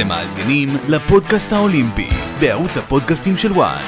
[0.00, 2.08] אתם מאזינים לפודקאסט האולימפי
[2.40, 3.82] בערוץ הפודקאסטים של וואן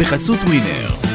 [0.00, 1.10] בחסות ווינר.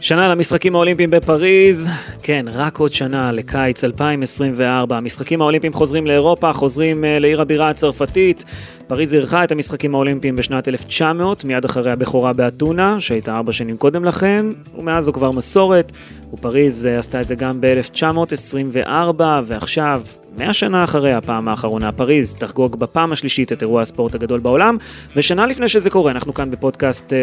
[0.00, 1.88] שנה למשחקים האולימפיים בפריז,
[2.22, 4.96] כן, רק עוד שנה לקיץ 2024.
[4.96, 8.44] המשחקים האולימפיים חוזרים לאירופה, חוזרים אה, לעיר הבירה הצרפתית.
[8.92, 14.04] פריז אירחה את המשחקים האולימפיים בשנת 1900, מיד אחרי הבכורה באתונה, שהייתה ארבע שנים קודם
[14.04, 14.46] לכן,
[14.78, 15.92] ומאז זו כבר מסורת,
[16.32, 20.02] ופריז אה, עשתה את זה גם ב-1924, ועכשיו,
[20.36, 24.76] מאה שנה אחרי הפעם האחרונה, פריז תחגוג בפעם השלישית את אירוע הספורט הגדול בעולם,
[25.16, 27.18] ושנה לפני שזה קורה, אנחנו כאן בפודקאסט, אה,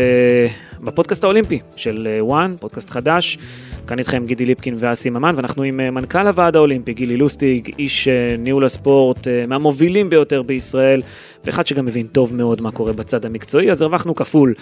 [0.84, 3.38] בפודקאסט האולימפי של ONE, פודקאסט חדש.
[3.90, 8.08] כאן איתכם גידי ליפקין ואסי ממן, ואנחנו עם אה, מנכ"ל הוועד האולימפי, גילי לוסטיג, איש
[8.08, 11.02] אה, ניהול הספורט אה, מהמובילים ביותר בישראל,
[11.46, 14.54] ואחד שגם מבין טוב מאוד מה קורה בצד המקצועי, אז הרווחנו כפול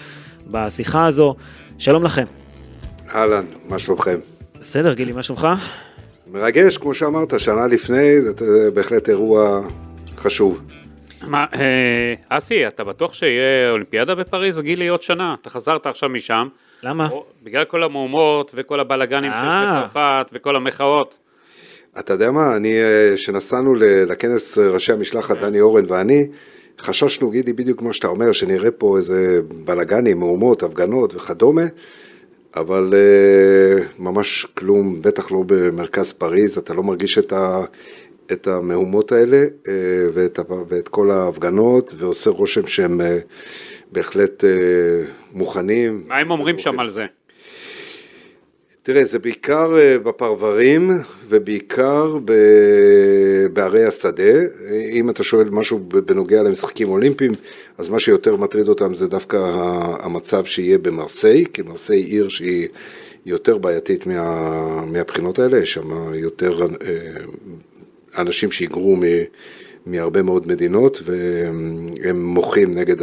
[0.50, 1.34] בשיחה הזו.
[1.78, 2.24] שלום לכם.
[3.14, 4.16] אהלן, מה שלומכם?
[4.60, 5.48] בסדר, גילי, מה שלומך?
[6.32, 8.32] מרגש, כמו שאמרת, שנה לפני, זה
[8.74, 9.60] בהחלט אירוע
[10.16, 10.62] חשוב.
[11.22, 11.46] מה,
[12.28, 14.60] אסי, אתה בטוח שיהיה אולימפיאדה בפריז?
[14.60, 16.48] גילי עוד שנה, אתה חזרת עכשיו משם.
[16.82, 17.08] למה?
[17.42, 19.70] בגלל כל המהומות וכל הבלגנים שיש אה.
[19.70, 21.18] בצרפת וכל המחאות.
[21.98, 22.72] אתה יודע מה, אני,
[23.14, 26.26] כשנסענו אה, לכנס אה, ראשי המשלחת, דני אורן ואני,
[26.80, 31.62] חששנו, גידי, בדיוק כמו שאתה אומר, שנראה פה איזה בלגנים, מהומות, הפגנות וכדומה,
[32.60, 32.94] אבל
[33.98, 37.60] ממש כלום, בטח לא במרכז פריז, אתה לא מרגיש את, ה,
[38.32, 39.44] את המהומות האלה
[40.12, 43.00] ואת, ואת כל ההפגנות, ועושה רושם שהם...
[43.92, 44.50] בהחלט אה,
[45.32, 46.04] מוכנים.
[46.06, 47.06] מה הם אומרים שם על זה?
[48.82, 50.90] תראה, זה בעיקר אה, בפרברים
[51.28, 52.18] ובעיקר
[53.52, 54.32] בערי השדה.
[54.92, 57.32] אם אתה שואל משהו בנוגע למשחקים אולימפיים,
[57.78, 59.36] אז מה שיותר מטריד אותם זה דווקא
[60.00, 62.68] המצב שיהיה במרסיי, כי מרסיי עיר שהיא
[63.26, 66.66] יותר בעייתית מה, מהבחינות האלה, יש שם יותר אה,
[68.18, 68.96] אנשים שהיגרו
[69.86, 72.96] מהרבה מאוד מדינות והם מוחים נגד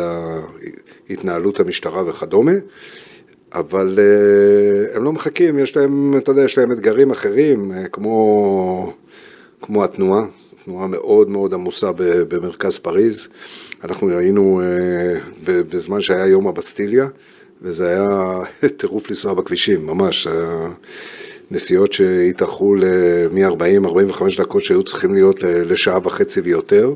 [1.10, 2.52] התנהלות המשטרה וכדומה,
[3.56, 8.94] אבל אה, הם לא מחכים, יש להם, אתה יודע, יש להם אתגרים אחרים, אה, כמו,
[9.62, 10.26] כמו התנועה,
[10.66, 11.92] תנועה מאוד מאוד עמוסה
[12.28, 13.28] במרכז פריז.
[13.84, 17.08] אנחנו היינו אה, בזמן שהיה יום הבסטיליה,
[17.62, 18.40] וזה היה
[18.78, 20.28] טירוף לנסוע בכבישים, ממש.
[21.52, 22.76] נסיעות שהתארחו
[23.32, 26.94] מ-40-45 דקות שהיו צריכים להיות לשעה וחצי ויותר.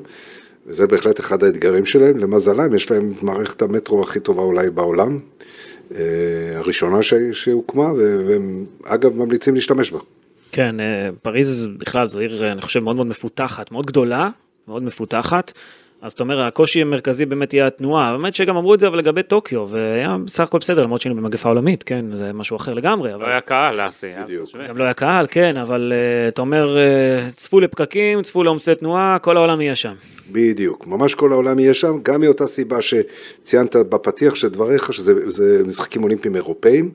[0.67, 2.17] וזה בהחלט אחד האתגרים שלהם.
[2.17, 5.19] למזלם, יש להם את מערכת המטרו הכי טובה אולי בעולם,
[6.55, 6.97] הראשונה
[7.31, 7.93] שהוקמה,
[8.27, 9.99] והם אגב ממליצים להשתמש בה.
[10.51, 14.29] כן, אה, פריז בכלל זו עיר, אני חושב, מאוד מאוד מפותחת, מאוד גדולה,
[14.67, 15.51] מאוד מפותחת.
[16.01, 19.23] אז אתה אומר, הקושי המרכזי באמת יהיה התנועה, באמת שגם אמרו את זה אבל לגבי
[19.23, 23.13] טוקיו, והיה בסך הכל בסדר, למרות שהיינו במגפה עולמית, כן, זה משהו אחר לגמרי.
[23.13, 23.23] אבל...
[23.23, 24.25] לא היה קהל לעשייה.
[24.67, 29.17] גם לא היה קהל, כן, אבל uh, אתה אומר, uh, צפו לפקקים, צפו לעומסי תנועה,
[29.21, 29.93] כל העולם יהיה שם.
[30.31, 36.03] בדיוק, ממש כל העולם יהיה שם, גם מאותה סיבה שציינת בפתיח של דבריך, שזה משחקים
[36.03, 36.91] אולימפיים אירופאים.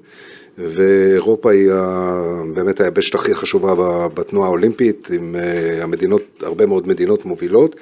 [0.58, 1.70] ואירופה היא
[2.54, 3.74] באמת היבשת הכי חשובה
[4.14, 7.76] בתנועה האולימפית, עם אה, המדינות, הרבה מאוד מדינות מובילות.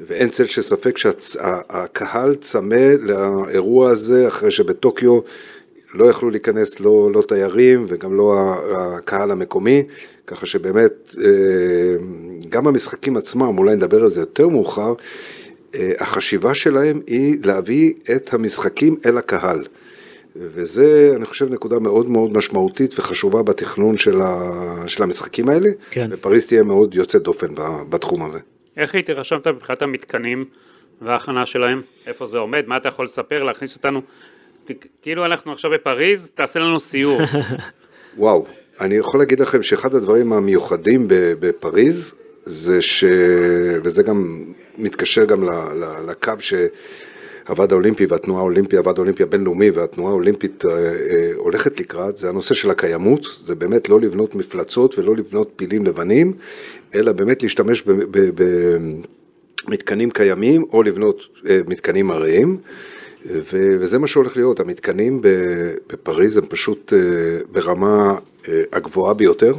[0.00, 5.20] ואין צל של ספק שהקהל צמא לאירוע הזה אחרי שבטוקיו
[5.94, 9.82] לא יכלו להיכנס לא, לא תיירים וגם לא הקהל המקומי,
[10.26, 11.24] ככה שבאמת אה,
[12.48, 14.94] גם המשחקים עצמם, אולי נדבר על זה יותר מאוחר,
[15.74, 19.64] אה, החשיבה שלהם היא להביא את המשחקים אל הקהל.
[20.36, 26.10] וזה, אני חושב, נקודה מאוד מאוד משמעותית וחשובה בתכנון של, המשחקים האלה, כן.
[26.12, 27.48] ופריז תהיה מאוד יוצאת דופן
[27.88, 28.38] בתחום הזה.
[28.76, 30.44] איך התרשמת מבחינת המתקנים
[31.02, 31.82] וההכנה שלהם?
[32.06, 32.64] איפה זה עומד?
[32.66, 33.42] מה אתה יכול לספר?
[33.42, 34.02] להכניס אותנו?
[35.02, 37.20] כאילו אנחנו עכשיו בפריז, תעשה לנו סיור.
[38.18, 38.46] וואו,
[38.80, 43.04] אני יכול להגיד לכם שאחד הדברים המיוחדים בפריז זה ש...
[43.82, 44.44] וזה גם
[44.78, 45.48] מתקשר גם
[46.06, 46.54] לקו ש...
[47.48, 52.54] הוועד האולימפי והתנועה האולימפית, הוועד האולימפי הבינלאומי והתנועה האולימפית אה, אה, הולכת לקראת, זה הנושא
[52.54, 56.32] של הקיימות, זה באמת לא לבנות מפלצות ולא לבנות פילים לבנים,
[56.96, 57.82] אלא באמת להשתמש
[59.66, 62.58] במתקנים קיימים או לבנות אה, מתקנים ארעיים.
[63.30, 65.20] וזה מה שהולך להיות, המתקנים
[65.92, 66.92] בפריז הם פשוט
[67.52, 68.18] ברמה
[68.72, 69.54] הגבוהה ביותר.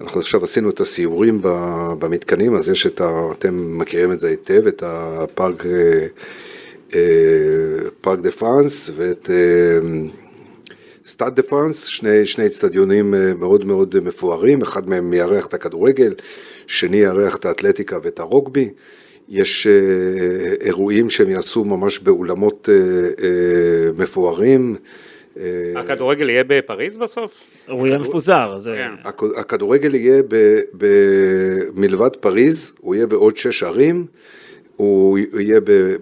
[0.00, 1.40] אנחנו עכשיו עשינו את הסיורים
[1.98, 3.28] במתקנים, אז יש את ה...
[3.38, 5.64] אתם מכירים את זה היטב, את הפארק
[8.00, 9.30] פארק דה פרנס ואת
[11.06, 16.14] סטאד דה פרנס, שני, שני אצטדיונים אה, מאוד מאוד מפוארים, אחד מהם יארח את הכדורגל,
[16.66, 18.70] שני יארח את האתלטיקה ואת הרוגבי.
[19.28, 19.72] יש אה,
[20.60, 23.28] אירועים שהם יעשו ממש באולמות אה,
[23.96, 24.76] מפוארים,
[25.40, 27.42] אה, הכדורגל יהיה בפריז בסוף?
[27.68, 28.74] הוא יהיה מפוזר, זה...
[28.76, 29.08] כן.
[29.08, 30.22] הכ- הכדורגל יהיה
[31.74, 34.06] מלבד פריז, הוא יהיה בעוד שש ערים,
[34.76, 35.96] הוא יהיה ב-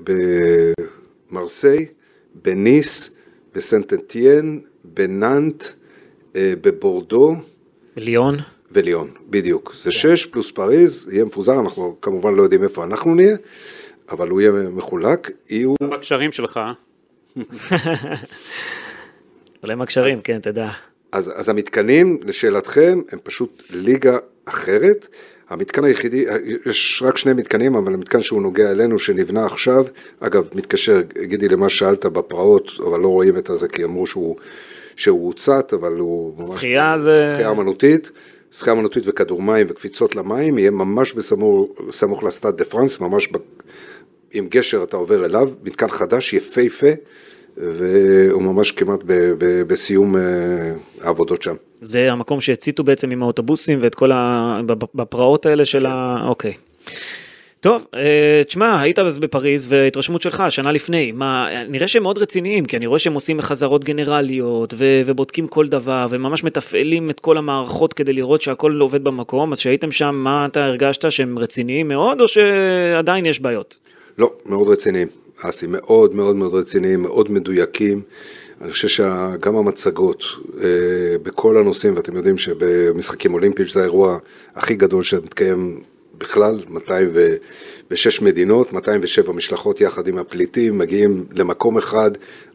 [1.31, 1.87] במרסיי,
[2.43, 3.11] בניס,
[3.55, 4.61] בסנט אתיין,
[4.94, 5.64] בנאנט,
[6.37, 7.35] אה, בבורדו
[7.96, 8.37] ליון.
[8.73, 9.73] וליון, בדיוק.
[9.75, 13.37] זה שש פלוס פריז, יהיה מפוזר, אנחנו כמובן לא יודעים איפה אנחנו נהיה,
[14.11, 15.75] אבל הוא יהיה מחולק, יהיו...
[15.91, 16.61] בקשרים שלך,
[19.61, 20.70] עולה מהקשרים, כן, תדע.
[21.12, 25.08] אז, אז המתקנים, לשאלתכם, הם פשוט ליגה אחרת.
[25.50, 26.25] המתקן היחידי,
[26.67, 29.85] יש רק שני מתקנים, אבל המתקן שהוא נוגע אלינו, שנבנה עכשיו,
[30.20, 34.37] אגב, מתקשר, גידי, למה ששאלת בפראות, אבל לא רואים את הזה, כי אמרו שהוא,
[34.96, 36.49] שהוא הוצת, אבל הוא ממש...
[36.55, 38.11] שחייה זה- שחייה אמנותית.
[38.52, 43.37] שחייה אמנותית וכדור מים וקפיצות למים, יהיה ממש בסמוך, סמוך לסטאד דה פרנס, ממש ב,
[44.32, 46.87] עם גשר אתה עובר אליו, מתקן חדש, יפהפה,
[47.56, 50.20] והוא ממש כמעט ב, ב, בסיום אה,
[51.00, 51.55] העבודות שם.
[51.81, 54.61] זה המקום שהציתו בעצם עם האוטובוסים ואת כל ה...
[54.94, 56.17] בפרעות האלה של ה...
[56.29, 56.52] אוקיי.
[57.65, 62.65] טוב, אה, תשמע, היית אז בפריז והתרשמות שלך, שנה לפני, מה, נראה שהם מאוד רציניים,
[62.65, 67.39] כי אני רואה שהם עושים חזרות גנרליות ו- ובודקים כל דבר וממש מתפעלים את כל
[67.39, 72.21] המערכות כדי לראות שהכל עובד במקום, אז כשהייתם שם, מה אתה הרגשת שהם רציניים מאוד
[72.21, 73.79] או שעדיין יש בעיות?
[74.19, 75.09] לא, מאוד רציניים,
[75.41, 78.03] אסי, מאוד מאוד מאוד רציניים, מאוד מדויקים.
[78.61, 80.25] אני חושב שגם המצגות
[80.63, 80.69] אה,
[81.23, 84.19] בכל הנושאים, ואתם יודעים שבמשחקים אולימפיים זה האירוע
[84.55, 85.81] הכי גדול שמתקיים
[86.19, 92.11] בכלל, 206 מדינות, 207 משלחות יחד עם הפליטים, מגיעים למקום אחד,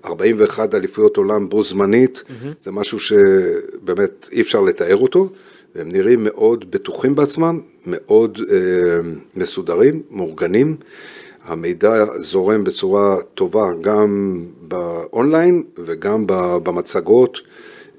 [0.06, 2.24] 41 אליפויות עולם בו זמנית,
[2.60, 5.30] זה משהו שבאמת אי אפשר לתאר אותו.
[5.76, 8.58] והם נראים מאוד בטוחים בעצמם, מאוד אה,
[9.36, 10.76] מסודרים, מאורגנים.
[11.44, 16.24] המידע זורם בצורה טובה גם באונליין וגם
[16.64, 17.40] במצגות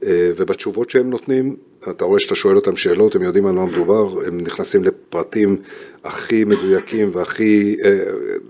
[0.05, 1.57] אה, ובתשובות שהם נותנים.
[1.89, 5.57] אתה רואה שאתה שואל אותם שאלות, הם יודעים על מה מדובר, הם נכנסים לפרטים
[6.05, 7.99] הכי מדויקים והכי, אה,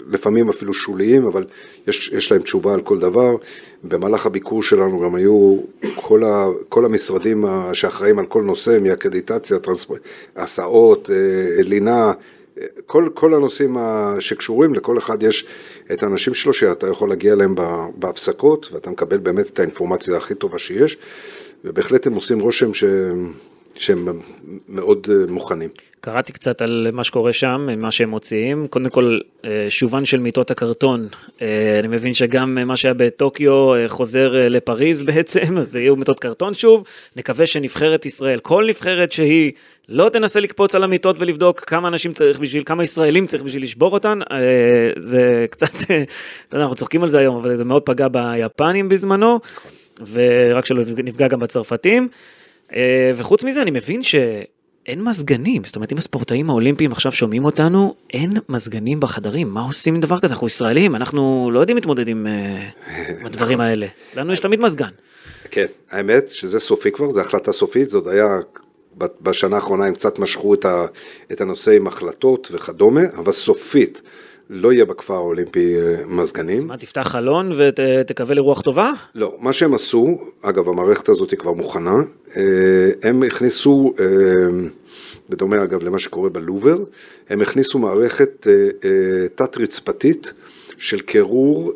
[0.09, 1.44] לפעמים אפילו שוליים, אבל
[1.87, 3.37] יש, יש להם תשובה על כל דבר.
[3.85, 5.59] במהלך הביקור שלנו גם היו
[5.94, 9.91] כל, ה, כל המשרדים שאחראים על כל נושא, מאקרדיטציה, טרנספ...
[10.37, 12.12] הסעות, אה, לינה,
[12.87, 13.76] כל, כל הנושאים
[14.19, 15.47] שקשורים, לכל אחד יש
[15.93, 17.55] את האנשים שלו שאתה יכול להגיע אליהם
[17.94, 20.99] בהפסקות, ואתה מקבל באמת את האינפורמציה הכי טובה שיש,
[21.65, 22.85] ובהחלט הם עושים רושם ש...
[23.75, 24.21] שהם
[24.69, 25.69] מאוד אה, מוכנים.
[26.01, 28.67] קראתי קצת על מה שקורה שם, מה שהם מוציאים.
[28.71, 31.09] קודם כל, אה, שובן של מיטות הקרטון.
[31.43, 36.85] אה, אני מבין שגם מה שהיה בטוקיו חוזר לפריז בעצם, אז יהיו מיטות קרטון שוב.
[37.17, 39.53] נקווה שנבחרת ישראל, כל נבחרת שהיא,
[39.89, 43.93] לא תנסה לקפוץ על המיטות ולבדוק כמה אנשים צריך בשביל, כמה ישראלים צריך בשביל לשבור
[43.93, 44.19] אותן.
[44.97, 45.73] זה קצת,
[46.53, 49.41] אנחנו צוחקים על זה היום, אבל זה מאוד פגע ביפנים בזמנו,
[50.12, 52.08] ורק שלא נפגע גם בצרפתים.
[52.75, 54.14] אה, וחוץ מזה, אני מבין ש...
[54.87, 59.94] אין מזגנים, זאת אומרת אם הספורטאים האולימפיים עכשיו שומעים אותנו, אין מזגנים בחדרים, מה עושים
[59.94, 60.35] עם דבר כזה?
[60.35, 62.69] אנחנו ישראלים, אנחנו לא יודעים להתמודד עם אה,
[63.25, 63.87] הדברים האלה,
[64.17, 64.91] לנו יש תמיד מזגן.
[65.50, 68.26] כן, האמת שזה סופי כבר, זו החלטה סופית, זאת היה,
[69.20, 70.67] בשנה האחרונה הם קצת משכו את,
[71.32, 74.02] את הנושא עם החלטות וכדומה, אבל סופית
[74.52, 76.67] לא יהיה בכפר האולימפי אה, מזגנים.
[76.67, 78.93] מה, תפתח חלון ותקווה לרוח טובה?
[79.14, 81.95] לא, מה שהם עשו, אגב המערכת הזאת היא כבר מוכנה,
[82.37, 82.42] אה,
[83.02, 84.04] הם הכניסו, אה,
[85.28, 86.78] בדומה אגב למה שקורה בלובר,
[87.30, 88.47] הם הכניסו מערכת
[89.35, 90.33] תת-רצפתית
[90.78, 91.73] של קירור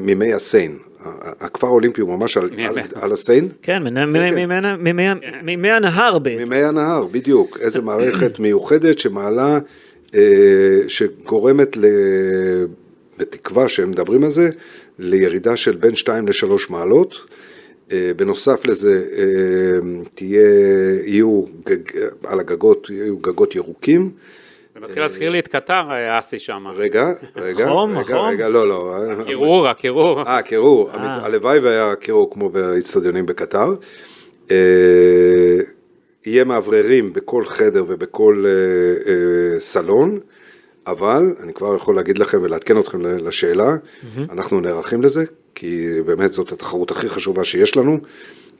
[0.00, 0.78] ממי הסיין.
[1.40, 4.06] הכפר האולימפי הוא ממש על, על, על הסיין, כן, כן.
[4.06, 5.10] ממי-
[5.42, 6.44] ממי הנהר בעצם.
[6.52, 7.58] ממי הנהר, בדיוק.
[7.60, 9.58] איזה מערכת מיוחדת שמעלה,
[10.88, 11.84] שגורמת ל...
[13.18, 14.48] בתקווה שהם מדברים על זה,
[14.98, 17.14] לירידה של בין 2 ל-3 מעלות.
[17.92, 19.22] אה, בנוסף לזה, אה,
[20.14, 20.42] תהיה,
[21.04, 21.78] יהיו גג,
[22.24, 24.10] על הגגות, יהיו גגות ירוקים.
[24.74, 26.66] זה מתחיל להזכיר לי את קטר, אה, אסי שם.
[26.76, 28.28] רגע, רגע, החום, רגע, החום.
[28.28, 28.94] רגע, לא, לא.
[29.26, 30.22] קירור, הקירור.
[30.22, 30.94] אה, קירור, אה.
[30.94, 33.74] המת- הלוואי והיה קירור כמו באיצטדיונים בקטר.
[36.26, 40.18] יהיה מאווררים בכל חדר ובכל אה, אה, סלון,
[40.86, 43.76] אבל אני כבר יכול להגיד לכם ולעדכן אתכם לשאלה,
[44.30, 45.24] אנחנו נערכים לזה,
[45.54, 48.00] כי באמת זאת התחרות הכי חשובה שיש לנו,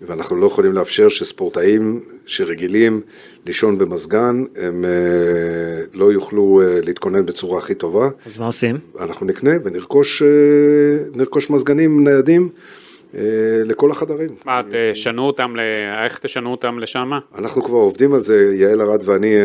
[0.07, 3.00] ואנחנו לא יכולים לאפשר שספורטאים שרגילים
[3.47, 8.09] לישון במזגן, הם אה, לא יוכלו אה, להתכונן בצורה הכי טובה.
[8.26, 8.78] אז מה עושים?
[9.00, 12.49] אנחנו נקנה ונרכוש אה, מזגנים ניידים
[13.64, 14.31] לכל החדרים.
[14.45, 14.61] מה,
[14.92, 15.61] תשנו אותם, ל-
[16.04, 17.11] איך תשנו אותם לשם?
[17.38, 19.40] אנחנו כבר עובדים על זה, יעל ארד ואני אה,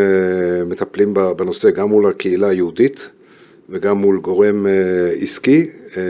[0.66, 3.10] מטפלים בנושא גם מול הקהילה היהודית
[3.70, 4.72] וגם מול גורם אה,
[5.22, 5.70] עסקי.
[5.98, 6.02] אה,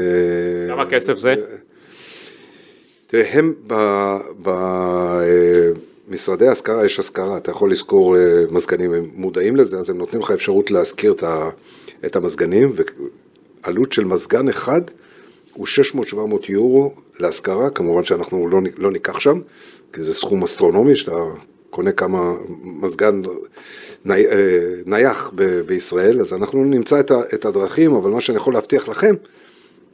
[0.68, 1.36] כמה כסף זה?
[3.08, 3.54] תראה, הם
[6.08, 8.22] במשרדי השכרה, יש השכרה, אתה יכול לשכור אה,
[8.52, 11.16] מזגנים, הם מודעים לזה, אז הם נותנים לך אפשרות להשכיר
[12.06, 12.74] את המזגנים,
[13.64, 14.82] ועלות של מזגן אחד
[15.58, 15.68] הוא
[16.12, 16.18] 600-700
[16.50, 19.40] יורו להשכרה, כמובן שאנחנו לא, לא ניקח שם,
[19.94, 21.16] כי זה סכום אסטרונומי, שאתה
[21.70, 22.34] קונה כמה
[22.64, 23.22] מזגן
[24.06, 28.38] ני, אה, נייח ב- בישראל, אז אנחנו נמצא את, ה- את הדרכים, אבל מה שאני
[28.38, 29.16] יכול להבטיח לכם,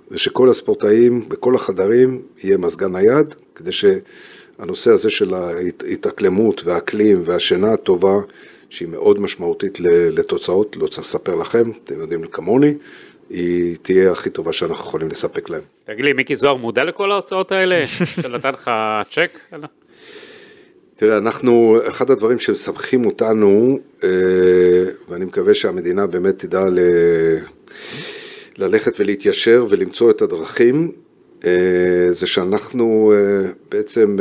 [0.09, 7.73] זה שכל הספורטאים בכל החדרים יהיה מזגן נייד, כדי שהנושא הזה של ההתאקלמות והאקלים והשינה
[7.73, 8.15] הטובה,
[8.69, 9.79] שהיא מאוד משמעותית
[10.11, 12.73] לתוצאות, לא צריך לספר לכם, אתם יודעים כמוני,
[13.33, 15.61] היא תהיה הכי טובה שאנחנו יכולים לספק להם.
[15.83, 17.87] תגיד לי, מיקי זוהר מודע לכל ההוצאות האלה?
[18.21, 18.71] שנתן לך
[19.11, 19.39] צ'ק?
[20.95, 24.09] תראה, אנחנו, אחד הדברים שמסמכים אותנו, אה,
[25.09, 26.79] ואני מקווה שהמדינה באמת תדע ל...
[28.57, 30.91] ללכת ולהתיישר ולמצוא את הדרכים,
[31.45, 34.17] אה, זה שאנחנו אה, בעצם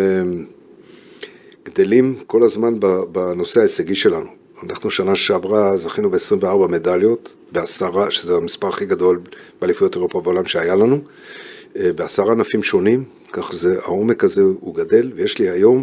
[1.64, 2.75] גדלים כל הזמן
[3.12, 4.42] בנושא ההישגי שלנו.
[4.71, 9.21] אנחנו שנה שעברה זכינו ב-24 מדליות, בעשרה, שזה המספר הכי גדול
[9.61, 11.00] באליפויות אירופה בעולם שהיה לנו,
[11.76, 15.83] אה, בעשרה ענפים שונים, כך זה, העומק הזה הוא גדל, ויש לי היום,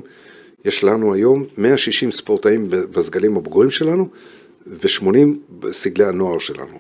[0.66, 4.10] יש לנו היום 160 ספורטאים בסגלים הבוגרים שלנו,
[4.68, 5.28] ו-80
[5.60, 6.78] בסגלי הנוער שלנו.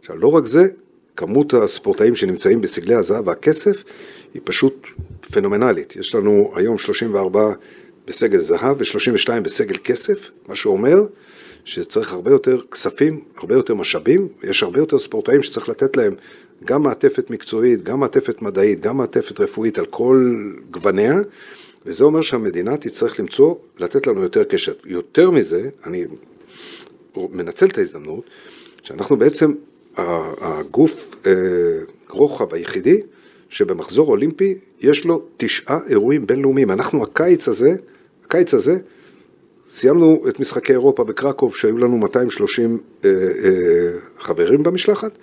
[0.00, 0.68] עכשיו, לא רק זה,
[1.16, 3.84] כמות הספורטאים שנמצאים בסגלי הזהב והכסף
[4.34, 4.86] היא פשוט
[5.30, 5.96] פנומנלית.
[5.96, 7.52] יש לנו היום 34
[8.06, 10.96] בסגל זהב ו-32 בסגל כסף, מה שאומר
[11.64, 16.14] שצריך הרבה יותר כספים, הרבה יותר משאבים, יש הרבה יותר ספורטאים שצריך לתת להם
[16.64, 20.34] גם מעטפת מקצועית, גם מעטפת מדעית, גם מעטפת רפואית על כל
[20.70, 21.14] גווניה,
[21.86, 24.72] וזה אומר שהמדינה תצטרך למצוא, לתת לנו יותר קשב.
[24.84, 26.04] יותר מזה, אני
[27.16, 28.24] מנצל את ההזדמנות,
[28.82, 29.52] שאנחנו בעצם
[29.96, 31.32] הגוף אה,
[32.10, 33.00] רוחב היחידי
[33.48, 36.70] שבמחזור אולימפי יש לו תשעה אירועים בינלאומיים.
[36.70, 37.74] אנחנו הקיץ הזה,
[38.24, 38.78] הקיץ הזה,
[39.70, 43.50] סיימנו את משחקי אירופה בקרקוב שהיו לנו 230 אה, אה,
[44.18, 45.18] חברים במשלחת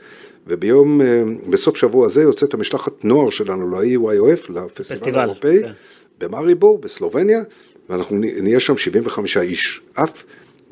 [0.47, 5.71] וביום, אה, בסוף שבוע הזה יוצאת המשלחת נוער שלנו ל-EYOF, לפסטיבל פסטיבל, האירופאי, כן.
[6.19, 7.39] במאריבור, בסלובניה,
[7.89, 9.81] ואנחנו נהיה שם 75 איש.
[9.93, 10.23] אף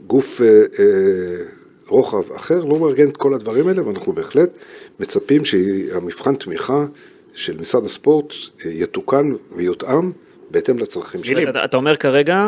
[0.08, 0.48] גוף אה,
[0.80, 0.86] אה,
[1.88, 4.50] רוחב אחר לא מארגן את כל הדברים האלה, ואנחנו בהחלט
[5.00, 6.86] מצפים שהמבחן תמיכה
[7.34, 8.34] של משרד הספורט
[8.66, 10.12] יתוקן ויותאם
[10.52, 11.50] בהתאם לצרכים שלהם.
[11.66, 12.48] אתה אומר כרגע,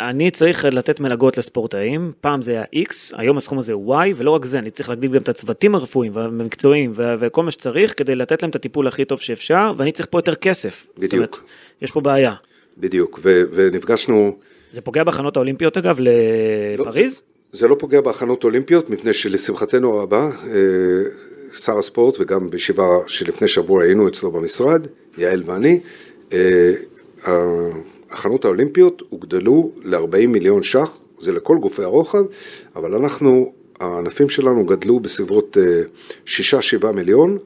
[0.00, 4.30] אני צריך לתת מלגות לספורטאים, פעם זה היה X, היום הסכום הזה הוא Y, ולא
[4.30, 8.42] רק זה, אני צריך להגדיל גם את הצוותים הרפואיים והמקצועיים וכל מה שצריך כדי לתת
[8.42, 10.86] להם את הטיפול הכי טוב שאפשר, ואני צריך פה יותר כסף.
[10.86, 11.14] זאת בדיוק.
[11.14, 11.38] אומרת,
[11.82, 12.34] יש פה בעיה.
[12.78, 14.36] בדיוק, ו- ונפגשנו...
[14.72, 16.10] זה פוגע בהכנות האולימפיות אגב לא,
[16.78, 17.14] לפריז?
[17.52, 20.30] זה, זה לא פוגע בהכנות אולימפיות, מפני שלשמחתנו הרבה, אה,
[21.52, 24.86] שר הספורט, וגם בישיבה שלפני שבוע היינו אצלו במשרד,
[25.18, 25.80] יעל ואני,
[26.32, 26.72] אה,
[28.10, 32.24] ההכנות האולימפיות הוגדלו ל-40 מיליון ש"ח, זה לכל גופי הרוחב,
[32.76, 35.56] אבל אנחנו, הענפים שלנו גדלו בסביבות
[36.26, 36.30] 6-7
[36.94, 37.38] מיליון,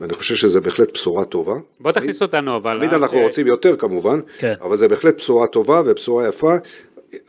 [0.00, 1.54] ואני חושב שזה בהחלט בשורה טובה.
[1.80, 2.78] בוא תכניס אותנו אבל.
[2.78, 4.54] תמיד אנחנו אה, רוצים יותר כמובן, כן.
[4.60, 6.56] אבל זה בהחלט בשורה טובה ובשורה יפה,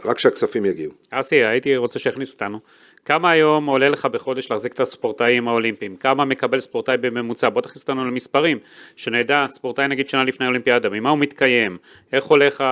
[0.05, 0.91] רק שהכספים יגיעו.
[1.11, 2.59] אסי, הייתי רוצה שיכניס אותנו.
[3.05, 5.95] כמה היום עולה לך בחודש להחזיק את הספורטאים האולימפיים?
[5.95, 7.49] כמה מקבל ספורטאי בממוצע?
[7.49, 8.57] בוא תכניס אותנו למספרים,
[8.95, 11.77] שנדע, ספורטאי נגיד שנה לפני האולימפיאדה, ממה הוא מתקיים?
[12.13, 12.63] איך הולך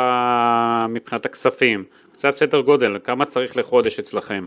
[0.89, 1.83] מבחינת הכספים?
[2.13, 4.45] קצת סדר גודל, כמה צריך לחודש אצלכם?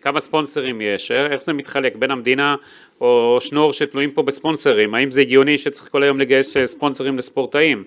[0.00, 1.10] כמה ספונסרים יש?
[1.10, 2.56] איך זה מתחלק בין המדינה
[3.00, 4.94] או שנור שתלויים פה בספונסרים?
[4.94, 7.84] האם זה הגיוני שצריך כל היום לגייס אה, ספונסרים לספורטאים?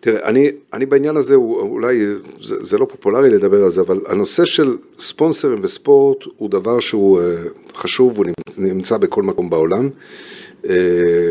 [0.00, 1.98] תראה, אני, אני בעניין הזה, הוא, אולי
[2.42, 7.20] זה, זה לא פופולרי לדבר על זה, אבל הנושא של ספונסרים בספורט הוא דבר שהוא
[7.20, 7.24] אה,
[7.76, 9.88] חשוב, הוא נמצ- נמצא בכל מקום בעולם.
[10.68, 10.74] אה,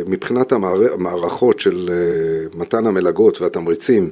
[0.07, 4.09] מבחינת המער- המערכות של אה, מתן המלגות והתמריצים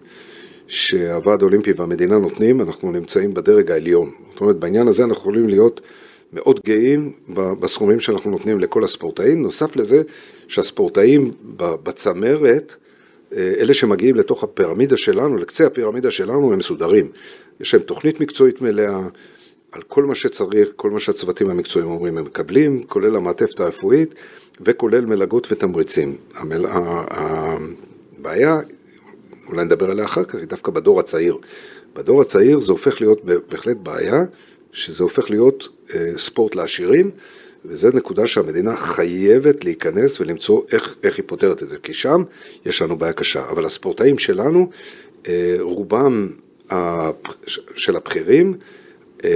[0.68, 4.12] שהוועד האולימפי והמדינה נותנים, אנחנו נמצאים בדרג העליון.
[4.34, 5.82] זאת אומרת, בעניין הזה אנחנו יכולים להיות
[6.34, 9.42] מאוד גאים בסכומים שאנחנו נותנים לכל הספורטאים.
[9.42, 10.02] נוסף לזה
[10.48, 12.76] שהספורטאים בצמרת,
[13.36, 17.12] אלה שמגיעים לתוך הפירמידה שלנו, לקצה הפירמידה שלנו, הם מסודרים.
[17.60, 19.00] יש להם תוכנית מקצועית מלאה,
[19.72, 24.16] על כל מה שצריך, כל מה שהצוותים המקצועיים אומרים הם מקבלים, כולל המעטפת הרפואית
[24.62, 26.16] וכולל מלגות ותמריצים.
[26.36, 26.66] המל...
[27.10, 28.60] הבעיה,
[29.48, 31.38] אולי נדבר עליה אחר כך, היא דווקא בדור הצעיר.
[31.96, 34.24] בדור הצעיר זה הופך להיות בהחלט בעיה,
[34.72, 37.12] שזה הופך להיות אה, ספורט לעשירים,
[37.68, 42.24] וזו נקודה שהמדינה חייבת להיכנס ולמצוא איך, איך היא פותרת את זה, כי שם
[42.66, 43.50] יש לנו בעיה קשה.
[43.50, 44.70] אבל הספורטאים שלנו,
[45.28, 46.30] אה, רובם
[47.76, 48.58] של הבכירים,
[49.26, 49.30] אה,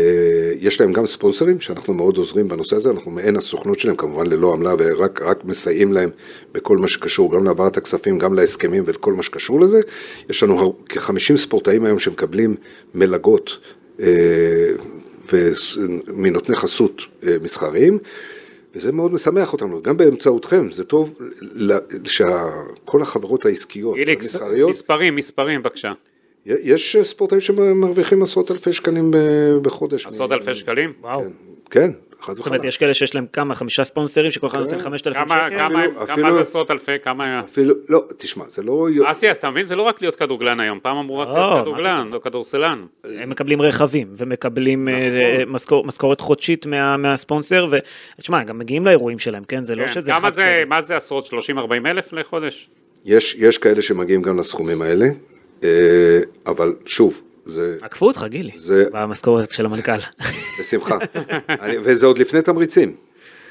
[0.59, 4.53] יש להם גם ספונסרים שאנחנו מאוד עוזרים בנושא הזה, אנחנו מעין הסוכנות שלהם כמובן ללא
[4.53, 6.09] עמלה ורק רק מסייעים להם
[6.51, 9.81] בכל מה שקשור, גם להעברת הכספים, גם להסכמים וכל מה שקשור לזה.
[10.29, 12.55] יש לנו כ-50 ספורטאים היום שמקבלים
[12.95, 13.57] מלגות
[13.99, 14.05] אה,
[15.33, 17.99] ומנותני חסות אה, מסחריים.
[18.75, 21.19] וזה מאוד משמח אותנו, גם באמצעותכם, זה טוב
[22.05, 24.69] שכל החברות העסקיות, המסחריות...
[24.69, 25.91] מספרים, מספרים בבקשה.
[26.45, 29.11] יש ספורטאים שמרוויחים עשרות אלפי שקלים
[29.61, 30.07] בחודש.
[30.07, 30.93] עשרות אלפי שקלים?
[31.01, 31.23] וואו.
[31.69, 31.91] כן.
[32.21, 34.83] חד זאת אומרת, יש כאלה שיש להם כמה, חמישה ספונסרים, שכל אחד נותן כן.
[34.83, 36.05] חמשת אלפים שקל?
[36.07, 36.99] כמה זה עשרות אלפי?
[37.03, 37.39] כמה...
[37.39, 38.87] אפילו, לא, תשמע, זה לא...
[39.05, 41.61] אסי, אז אתה מבין, זה לא רק להיות כדורגלן היום, פעם אמרו רק להיות לא,
[41.61, 42.85] כדורגלן, לא כדורסלן.
[43.03, 45.87] הם מקבלים רכבים, ומקבלים אה, נכון.
[45.87, 46.65] משכורת חודשית
[46.97, 47.67] מהספונסר,
[48.17, 49.63] ותשמע, גם מגיעים לאירועים שלהם, כן?
[49.63, 49.93] זה לא כן.
[49.93, 50.11] שזה...
[50.11, 51.31] כמה זה, מה זה עשרות, 30-40
[51.85, 52.69] אלף לחודש?
[53.05, 55.05] יש כאלה שמגיעים גם לסכומים האלה,
[55.63, 57.77] אה, אבל שוב, זה...
[57.81, 58.85] עקפו אותך, גילי, זה...
[58.91, 59.91] במשכורת של המנכ"ל.
[60.59, 60.97] בשמחה.
[61.49, 62.95] אני, וזה עוד לפני תמריצים.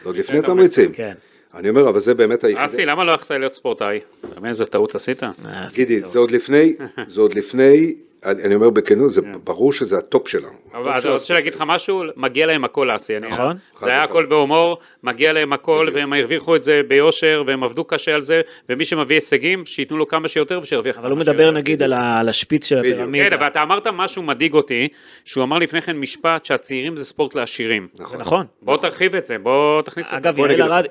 [0.03, 0.93] זה עוד לפני תמריצים.
[0.93, 1.15] כן.
[1.55, 2.67] אני אומר, אבל זה באמת היחידה.
[2.67, 4.01] אסי, למה לא הלכת להיות ספורטאי?
[4.37, 5.23] מבין איזה טעות עשית?
[5.23, 6.75] אה, גידי, זה עוד לפני,
[7.07, 7.95] זה עוד לפני
[8.25, 9.33] אני, אני אומר בכנות, זה כן.
[9.45, 10.49] ברור שזה ה top שלנו.
[10.75, 13.19] אבל אני רוצה להגיד לך משהו, מגיע להם הכל אסי.
[13.19, 13.57] נכון.
[13.77, 18.15] זה היה הכל בהומור, מגיע להם הכל, והם הרוויחו את זה ביושר, והם עבדו קשה
[18.15, 22.29] על זה, ומי שמביא הישגים, שייתנו לו כמה שיותר ושירוויח אבל הוא מדבר נגיד על
[22.29, 23.25] השפיץ של הפירמידה.
[23.25, 24.89] כן, אבל אתה אמרת משהו מדאיג אותי,
[25.25, 27.89] שהוא אמר לפני כן משפט שהצעירים זה ספורט לעשירים.
[27.99, 28.21] נכון.
[28.21, 28.47] נכון.
[28.63, 30.17] בוא תרחיב את זה, בוא תכניס את זה.
[30.17, 30.39] אגב,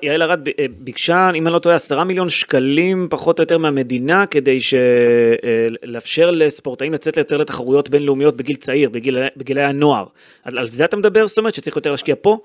[0.02, 4.26] יעל ארד אה, ביקשה, אם אני לא טועה, עשרה מיליון שקלים פחות או יותר מהמדינה,
[4.26, 10.06] כדי אה, לאפשר לספורטאים לצאת יותר לתחרויות בינלאומיות בגיל צעיר, בגיל, בגילי הנוער.
[10.44, 11.26] על, על זה אתה מדבר?
[11.26, 12.38] זאת אומרת שצריך יותר להשקיע פה?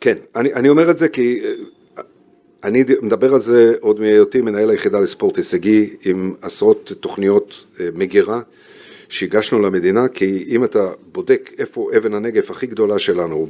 [0.00, 1.52] כן, אני, אני אומר את זה כי אה,
[2.64, 8.40] אני מדבר על זה עוד מהיותי מנהל היחידה לספורט הישגי עם עשרות תוכניות אה, מגירה
[9.08, 13.46] שהגשנו למדינה, כי אם אתה בודק איפה אבן הנגף הכי גדולה שלנו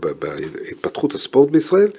[0.00, 1.90] בהתפתחות הספורט בישראל,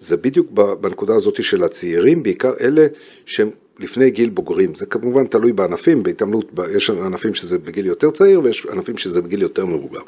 [0.00, 0.50] זה בדיוק
[0.80, 2.86] בנקודה הזאת של הצעירים, בעיקר אלה
[3.26, 4.74] שהם לפני גיל בוגרים.
[4.74, 9.42] זה כמובן תלוי בענפים, בהתעמלות, יש ענפים שזה בגיל יותר צעיר ויש ענפים שזה בגיל
[9.42, 10.00] יותר מבוגר.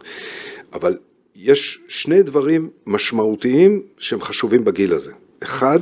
[0.73, 0.99] אבל
[1.37, 5.13] יש שני דברים משמעותיים שהם חשובים בגיל הזה.
[5.43, 5.81] אחד,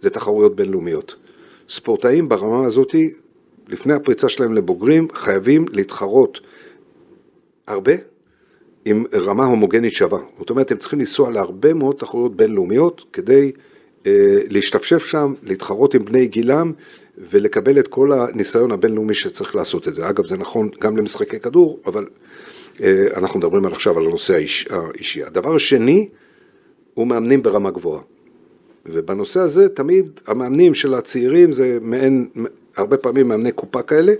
[0.00, 1.16] זה תחרויות בינלאומיות.
[1.68, 3.12] ספורטאים ברמה הזאתי,
[3.68, 6.40] לפני הפריצה שלהם לבוגרים, חייבים להתחרות
[7.66, 7.92] הרבה
[8.84, 10.18] עם רמה הומוגנית שווה.
[10.38, 13.52] זאת אומרת, הם צריכים לנסוע להרבה מאוד תחרויות בינלאומיות כדי
[14.06, 14.12] אה,
[14.48, 16.72] להשתפשף שם, להתחרות עם בני גילם
[17.30, 20.08] ולקבל את כל הניסיון הבינלאומי שצריך לעשות את זה.
[20.08, 22.06] אגב, זה נכון גם למשחקי כדור, אבל
[22.82, 25.24] אה, אנחנו מדברים עכשיו על הנושא האיש, האישי.
[25.24, 26.08] הדבר השני
[26.94, 28.02] הוא מאמנים ברמה גבוהה.
[28.86, 32.28] ובנושא הזה תמיד המאמנים של הצעירים זה מעין,
[32.76, 34.12] הרבה פעמים מאמני קופה כאלה,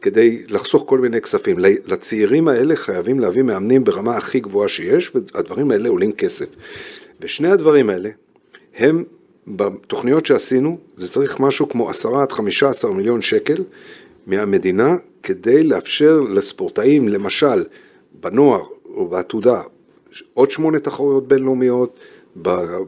[0.00, 1.58] כדי לחסוך כל מיני כספים.
[1.58, 6.46] לצעירים האלה חייבים להביא מאמנים ברמה הכי גבוהה שיש, והדברים האלה עולים כסף.
[7.20, 8.10] ושני הדברים האלה
[8.76, 9.04] הם
[9.46, 13.64] בתוכניות שעשינו, זה צריך משהו כמו עשרה עד חמישה עשר מיליון שקל
[14.26, 17.64] מהמדינה, כדי לאפשר לספורטאים, למשל,
[18.20, 18.62] בנוער
[18.94, 19.62] או בעתודה,
[20.34, 21.98] עוד שמונה תחרויות בינלאומיות,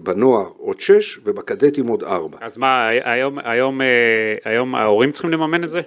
[0.03, 2.39] בנוער עוד שש ובקדטים עוד ארבע.
[2.41, 3.87] אז מה, היום, היום, אה,
[4.45, 5.81] היום ההורים צריכים לממן את זה?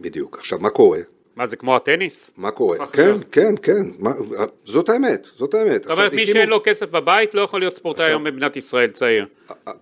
[0.00, 0.36] בדיוק.
[0.38, 0.98] עכשיו, מה קורה?
[1.38, 2.30] מה זה כמו הטניס?
[2.36, 2.86] מה קורה?
[2.86, 4.12] כן, כן, כן, מה,
[4.64, 5.82] זאת האמת, זאת האמת.
[5.82, 6.26] זאת אומרת, מי.
[6.26, 9.26] שאין לו כסף בבית לא יכול להיות ספורטאי היום במדינת ישראל צעיר.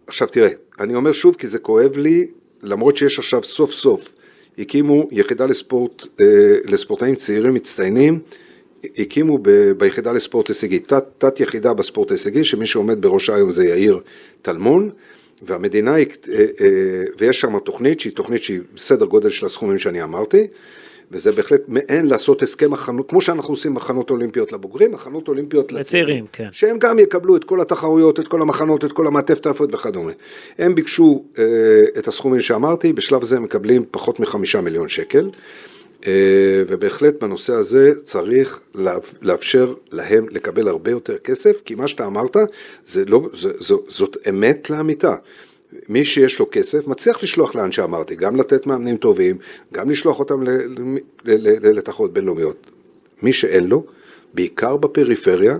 [0.06, 0.48] עכשיו תראה,
[0.80, 2.26] אני אומר שוב כי זה כואב לי,
[2.62, 4.12] למרות שיש עכשיו סוף סוף,
[4.58, 6.26] הקימו יחידה לספורט, אה,
[6.64, 8.18] לספורטאים צעירים מצטיינים,
[8.98, 13.64] הקימו ב, ביחידה לספורט הישגי, תת, תת יחידה בספורט הישגי, שמי שעומד בראשה היום זה
[13.66, 14.00] יאיר
[14.42, 14.90] טלמון,
[15.42, 16.04] והמדינה, אה,
[16.60, 20.46] אה, ויש שם תוכנית שהיא תוכנית שהיא בסדר גודל של הסכומים שאני אמרתי,
[21.10, 26.26] וזה בהחלט מעין לעשות הסכם הכנות, כמו שאנחנו עושים מחנות אולימפיות לבוגרים, מחנות אולימפיות לצעירים,
[26.32, 26.48] כן.
[26.52, 30.12] שהם גם יקבלו את כל התחרויות, את כל המחנות, את כל המעטפת האפות וכדומה.
[30.58, 31.44] הם ביקשו אה,
[31.98, 35.30] את הסכומים שאמרתי, בשלב זה הם מקבלים פחות מחמישה מיליון שקל.
[36.06, 38.60] אה, ובהחלט בנושא הזה צריך
[39.22, 42.36] לאפשר להם לקבל הרבה יותר כסף, כי מה שאתה אמרת,
[42.86, 45.14] זה לא, זה, זו, זאת אמת לאמיתה.
[45.88, 49.36] מי שיש לו כסף מצליח לשלוח לאן שאמרתי, גם לתת מאמנים טובים,
[49.72, 50.42] גם לשלוח אותם
[51.62, 52.70] לתחרות בינלאומיות.
[53.22, 53.84] מי שאין לו,
[54.34, 55.56] בעיקר בפריפריה,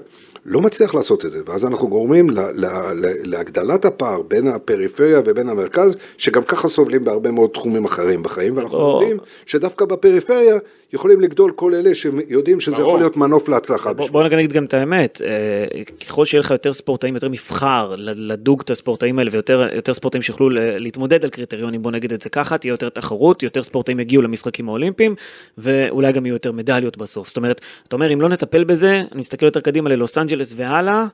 [0.47, 5.21] לא מצליח לעשות את זה, ואז אנחנו גורמים לה, לה, לה, להגדלת הפער בין הפריפריה
[5.25, 9.01] ובין המרכז, שגם ככה סובלים בהרבה מאוד תחומים אחרים בחיים, ואנחנו או.
[9.01, 10.59] יודעים שדווקא בפריפריה
[10.93, 12.89] יכולים לגדול כל אלה שיודעים שזה ברור.
[12.89, 13.93] יכול להיות מנוף להצלחה.
[13.93, 14.13] בשבילם.
[14.13, 18.71] בוא נגיד גם את האמת, אה, ככל שיהיה לך יותר ספורטאים, יותר מבחר לדוג את
[18.71, 22.71] הספורטאים האלה ויותר יותר ספורטאים שיוכלו להתמודד על קריטריונים, בוא נגיד את זה ככה, תהיה
[22.71, 25.15] יותר תחרות, יותר ספורטאים יגיעו למשחקים האולימפיים,
[25.59, 27.29] ואולי גם יהיו יותר מדליות בסוף.
[27.29, 31.07] זאת אומרת, אתה אומר, אם לא נטפל בזה, אני מסתכל יותר קדימה ללוס אנג'לס והלאה,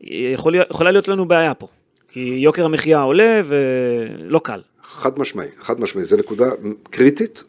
[0.00, 1.66] יכול, יכולה להיות לנו בעיה פה.
[2.08, 4.60] כי יוקר המחיה עולה ולא קל.
[4.82, 6.46] חד משמעי, חד משמעי, זו נקודה
[6.90, 7.44] קריטית,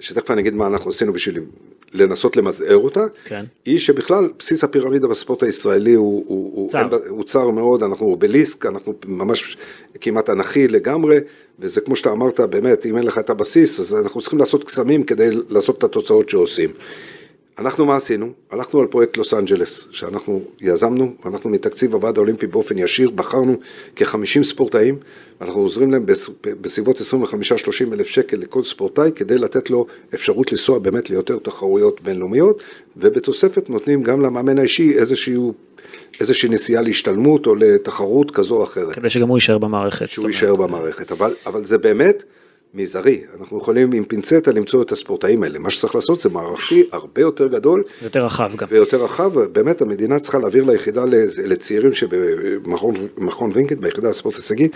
[0.00, 1.40] שתכף אני אגיד מה אנחנו עשינו בשביל
[1.92, 3.44] לנסות למזער אותה, כן.
[3.64, 6.88] היא שבכלל בסיס הפירמידה בספורט הישראלי הוא, הוא, הוא, צר.
[6.88, 9.56] בה- הוא צר מאוד, אנחנו אובליסק, אנחנו ממש
[10.00, 11.16] כמעט אנכי לגמרי,
[11.58, 15.02] וזה כמו שאתה אמרת, באמת, אם אין לך את הבסיס, אז אנחנו צריכים לעשות קסמים
[15.04, 16.70] כדי לעשות את התוצאות שעושים.
[17.58, 18.32] אנחנו מה עשינו?
[18.50, 23.56] הלכנו על פרויקט לוס אנג'לס, שאנחנו יזמנו, אנחנו מתקציב הוועד האולימפי באופן ישיר, בחרנו
[23.96, 24.96] כ-50 ספורטאים,
[25.40, 27.04] אנחנו עוזרים להם בס- בסביבות 25-30
[27.92, 32.62] אלף שקל לכל ספורטאי, כדי לתת לו אפשרות לנסוע באמת ליותר תחרויות בינלאומיות,
[32.96, 35.54] ובתוספת נותנים גם למאמן האישי איזשהו,
[36.20, 38.94] איזושהי נסיעה להשתלמות או לתחרות כזו או אחרת.
[38.94, 40.06] כדי שגם הוא יישאר במערכת.
[40.08, 40.26] שהוא.
[40.26, 42.22] יישאר במערכת, אבל, אבל זה באמת
[42.74, 47.20] מזערי, אנחנו יכולים עם פינצטה למצוא את הספורטאים האלה, מה שצריך לעשות זה מערכתי הרבה
[47.20, 48.66] יותר גדול יותר רחב גם.
[48.70, 51.04] ויותר רחב, באמת המדינה צריכה להעביר ליחידה
[51.44, 54.68] לצעירים שבמכון מכון וינקט, ביחידה לספורט הישגי,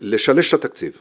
[0.00, 0.98] לשלש את התקציב.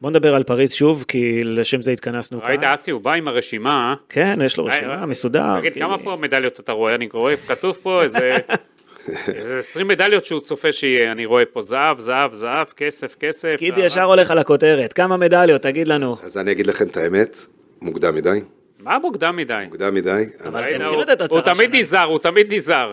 [0.00, 2.72] בוא נדבר על פריז שוב, כי לשם זה התכנסנו ראית כאן.
[2.72, 3.94] אסי, הוא בא עם הרשימה.
[4.08, 5.58] כן, יש לו אה, רשימה, מסודר.
[5.60, 6.94] תגיד, כמה פה מדליות אתה רואה?
[6.94, 8.36] אני רואה, כתוב פה איזה...
[9.28, 13.54] איזה 20 מדליות שהוא צופה שיהיה, אני רואה פה זהב, זהב, זהב, כסף, כסף.
[13.58, 16.16] גידי אה, ישר הולך על הכותרת, כמה מדליות, תגיד לנו.
[16.22, 17.38] אז אני אגיד לכם את האמת,
[17.82, 18.40] מוקדם מדי,
[18.80, 19.62] מה מוקדם מדי?
[19.64, 20.24] מוקדם מדי.
[20.44, 21.76] אבל אתם צריכים הוא- לתת הצהרה הוא תמיד.
[21.76, 22.92] נזהר, הוא תמיד נזהר.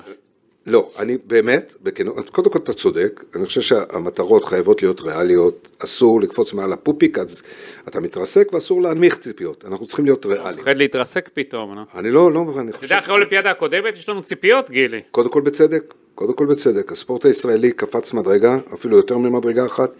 [0.67, 6.21] לא, אני באמת, בכנות, קודם כל אתה צודק, אני חושב שהמטרות חייבות להיות ריאליות, אסור
[6.21, 7.43] לקפוץ מעל הפופיק, אז
[7.87, 10.57] אתה מתרסק ואסור להנמיך ציפיות, אנחנו צריכים להיות ריאליים.
[10.57, 11.81] מפחד להתרסק פתאום, נו.
[11.95, 12.85] אני לא, לא, אני אתה חושב...
[12.85, 15.01] יודע, אחרי האולימפיאדה הקודמת יש לנו ציפיות, גילי.
[15.11, 19.91] קודם כל בצדק, קודם כל בצדק, הספורט הישראלי קפץ מדרגה, אפילו יותר ממדרגה אחת.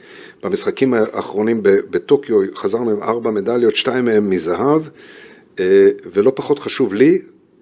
[0.43, 4.82] במשחקים האחרונים בטוקיו חזרנו עם ארבע מדליות, שתיים מהם מזהב,
[5.60, 7.21] אה, ולא פחות חשוב לי,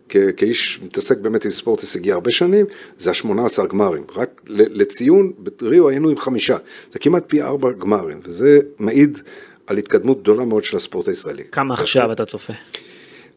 [0.09, 2.65] כאיש מתעסק באמת עם ספורט הישגי הרבה שנים,
[2.97, 4.03] זה ה-18 גמרים.
[4.15, 6.57] רק לציון, בריו היינו עם חמישה,
[6.91, 9.19] זה כמעט פי ארבע גמרים, וזה מעיד
[9.67, 11.43] על התקדמות גדולה מאוד של הספורט הישראלי.
[11.51, 12.53] כמה עכשיו אתה צופה?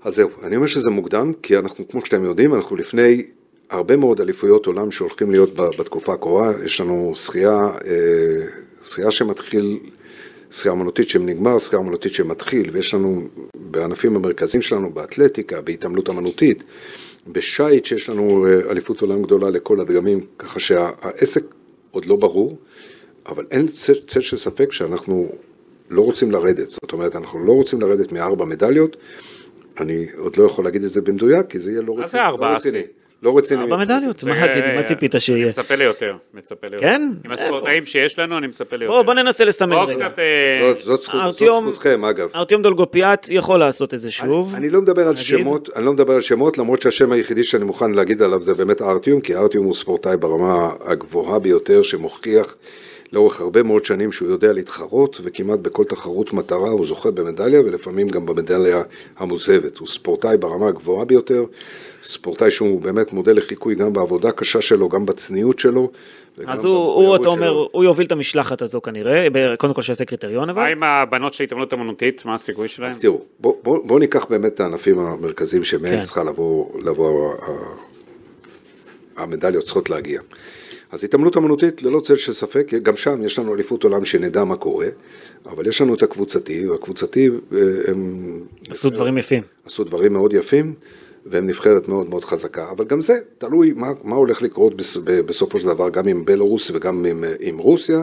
[0.04, 3.22] אז זהו, אני אומר שזה מוקדם, כי אנחנו, כמו שאתם יודעים, אנחנו לפני
[3.70, 8.46] הרבה מאוד אליפויות עולם שהולכים להיות בתקופה הקרובה, יש לנו שחייה, אה,
[8.82, 9.78] שחייה שמתחיל,
[10.50, 16.62] שחייה אמנותית שנגמר, שחייה אמנותית שמתחיל, ויש לנו בענפים המרכזיים שלנו, באתלטיקה, בהתעמלות אמנותית,
[17.28, 21.44] בשייט שיש לנו אה, אליפות עולם גדולה לכל הדגמים, ככה שהעסק
[21.90, 22.58] עוד לא ברור,
[23.26, 25.28] אבל אין צל, של ספק שאנחנו
[25.90, 28.96] לא רוצים לרדת, זאת אומרת, אנחנו לא רוצים לרדת מארבע מדליות,
[29.80, 32.00] אני עוד לא יכול להגיד את זה במדויק, כי זה יהיה לא רציני.
[32.00, 32.80] מה זה ארבע, לא רציני.
[32.80, 32.88] אסי?
[33.22, 33.62] לא רציני.
[33.62, 35.42] ארבע מדליות, מה ציפית שיהיה?
[35.42, 36.86] אני מצפה ליותר, מצפה ליותר.
[36.86, 37.10] כן?
[37.24, 38.94] עם הספורטאים שיש לנו, אני מצפה ליותר.
[38.94, 40.08] בוא, בוא ננסה לסמן רגע.
[40.18, 41.02] אה, זאת,
[41.32, 42.28] זכותכם, אגב.
[42.34, 44.54] ארטיום דולגופיאט יכול לעשות את זה שוב.
[44.54, 45.16] אני לא מדבר על?
[45.16, 48.82] שמות, אני לא מדבר על שמות, למרות שהשם היחידי שאני מוכן להגיד עליו זה באמת
[48.82, 52.56] ארטיום, כי ארטיום הוא ספורטאי ברמה הגבוהה ביותר, שמוכיח
[53.12, 58.08] לאורך הרבה מאוד שנים שהוא יודע להתחרות, וכמעט בכל תחרות מטרה הוא זוכה במדליה, ולפעמים
[58.08, 58.82] גם במדליה
[59.16, 59.78] המוזהבת.
[59.78, 61.44] הוא ספורטאי ברמה הגבוהה ביותר,
[62.02, 65.90] ספורטאי שהוא באמת מודל לחיקוי גם בעבודה הקשה שלו, גם בצניעות שלו.
[66.46, 67.68] אז הוא, הוא, אתה אומר, שלו.
[67.72, 69.26] הוא יוביל את המשלחת הזו כנראה,
[69.58, 70.62] קודם כל שיעשה קריטריון אבל.
[70.62, 72.24] מה עם הבנות של התעמלות אמנותית?
[72.24, 72.90] מה הסיכוי שלהם?
[72.90, 76.02] אז תראו, בואו בוא, בוא ניקח באמת את הענפים המרכזיים שמהם כן.
[76.02, 77.34] צריכה לבוא, לבוא
[79.16, 80.20] המדליות צריכות להגיע.
[80.92, 84.56] אז התעמלות אמנותית, ללא צל של ספק, גם שם יש לנו אליפות עולם שנדע מה
[84.56, 84.86] קורה,
[85.46, 89.42] אבל יש לנו את הקבוצתי, והקבוצתי אה, הם עשו דברים יפים.
[89.64, 90.74] עשו דברים מאוד יפים,
[91.26, 94.72] והם נבחרת מאוד מאוד חזקה, אבל גם זה תלוי מה, מה הולך לקרות
[95.26, 98.02] בסופו של דבר, גם עם בלרוס וגם עם, אה, עם רוסיה,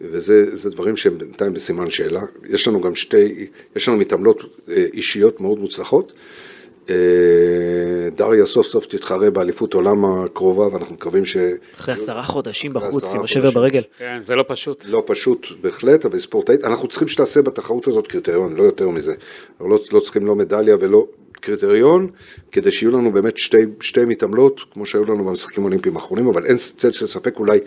[0.00, 2.22] וזה זה דברים שהם בינתיים בסימן שאלה.
[2.48, 6.12] יש לנו גם שתי, יש לנו מתעמלות אה, אישיות מאוד מוצלחות.
[6.90, 6.94] אה,
[8.16, 11.36] דריה סוף סוף תתחרה באליפות עולם הקרובה, ואנחנו מקווים ש...
[11.76, 13.50] אחרי עשרה חודשים בחוץ עם השבר.
[13.50, 13.82] ברגל.
[13.98, 14.84] כן, זה לא פשוט.
[14.88, 19.14] לא פשוט בהחלט, אבל ספורטאית, אנחנו צריכים שתעשה בתחרות הזאת קריטריון, לא יותר מזה.
[19.50, 22.10] אנחנו לא, לא צריכים לא מדליה ולא קריטריון,
[22.52, 26.56] כדי שיהיו לנו באמת שתי, שתי מתעמלות, כמו שהיו לנו במשחקים האולימפיים האחרונים, אבל אין
[26.56, 27.58] צל של ספק אולי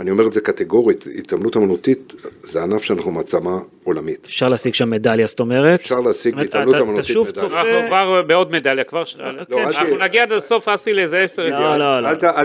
[0.00, 4.24] אני אומר את זה קטגורית, התעמלות אמנותית זה ענף שאנחנו מעצמה עולמית.
[4.24, 5.80] אפשר להשיג שם מדליה, זאת אומרת.
[5.80, 7.42] אפשר להשיג בהתעמלות אמנותית אתה שוב מדליה.
[7.48, 7.60] צופה...
[7.60, 9.04] אנחנו כבר בעוד מדליה, כבר...
[9.04, 9.16] ש-
[9.50, 9.58] כן.
[9.58, 11.76] אנחנו נגיע עד הסוף, אסי, לאיזה עשר לא.
[11.76, 12.08] לא, לא.
[12.08, 12.44] אל,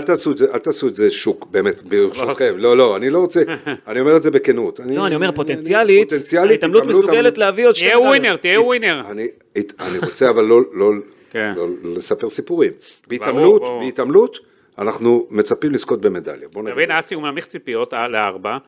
[0.58, 2.54] תעשו את זה, שוק, באמת, ברשותכם.
[2.56, 3.42] לא, לא, אני לא רוצה,
[3.88, 4.80] אני אומר את זה בכנות.
[4.86, 6.12] לא, אני אומר, פוטנציאלית,
[6.50, 8.10] ההתעמלות מסוגלת להביא עוד שתי תהיה מדליות.
[8.20, 9.02] ווינר, תהיה ווינר.
[9.10, 9.26] אני,
[10.02, 10.90] רוצה אבל לא, לא,
[11.30, 11.52] כן.
[11.56, 12.72] לא, לא לספר סיפורים.
[13.08, 13.62] בהתעמלות.
[13.80, 14.38] בהתעמלות,
[14.80, 16.48] אנחנו מצפים לזכות במדליה.
[16.52, 16.74] בוא נגיד.
[16.74, 18.58] מבין, אסי הוא מנמיך ציפיות אה, לארבע,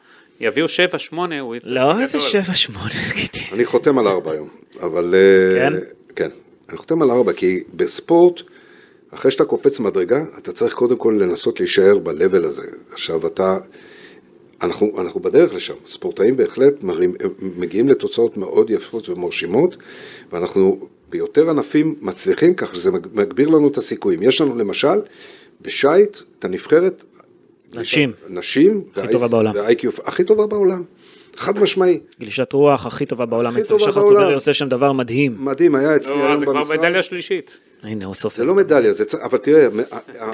[0.41, 1.71] יביאו שבע, שמונה, הוא יצא...
[1.71, 2.21] לא, איזה.
[2.21, 2.91] שבע שמונה.
[3.53, 4.49] אני חותם על ארבע היום,
[4.83, 5.15] אבל...
[5.15, 5.79] אה, כן?
[6.17, 6.31] כן.
[6.69, 8.41] אני חותם על ארבע, כי בספורט,
[9.11, 12.67] אחרי שאתה קופץ מדרגה, אתה צריך קודם כל לנסות להישאר ב-level הזה.
[12.93, 13.59] עכשיו אתה...
[14.63, 19.77] אנחנו, אנחנו בדרך לשם, ספורטאים בהחלט מראים, מגיעים לתוצאות מאוד יפות ומרשימות,
[20.33, 24.23] ואנחנו ביותר ענפים מצליחים, כך שזה מגביר לנו את הסיכויים.
[24.23, 25.01] יש לנו למשל,
[25.63, 27.05] בשייט, את הנבחרת...
[27.75, 28.13] נשים.
[28.29, 28.85] נשים.
[28.97, 29.53] הכי טובה בעולם.
[29.55, 30.83] וה-IQ הכי טובה בעולם,
[31.37, 32.01] חד משמעי.
[32.21, 34.17] גלישת רוח הכי טובה בעולם, הכי אצל טובה שחר בעולם.
[34.17, 35.37] צוברי עושה שם דבר מדהים.
[35.39, 36.79] מדהים, היה אצלי לא, היום זה כבר במשרד.
[36.79, 37.59] מדליה שלישית.
[37.83, 38.37] הנה, הוא סוף.
[38.37, 39.05] זה לא מדליה, זה.
[39.23, 39.69] אבל תראה,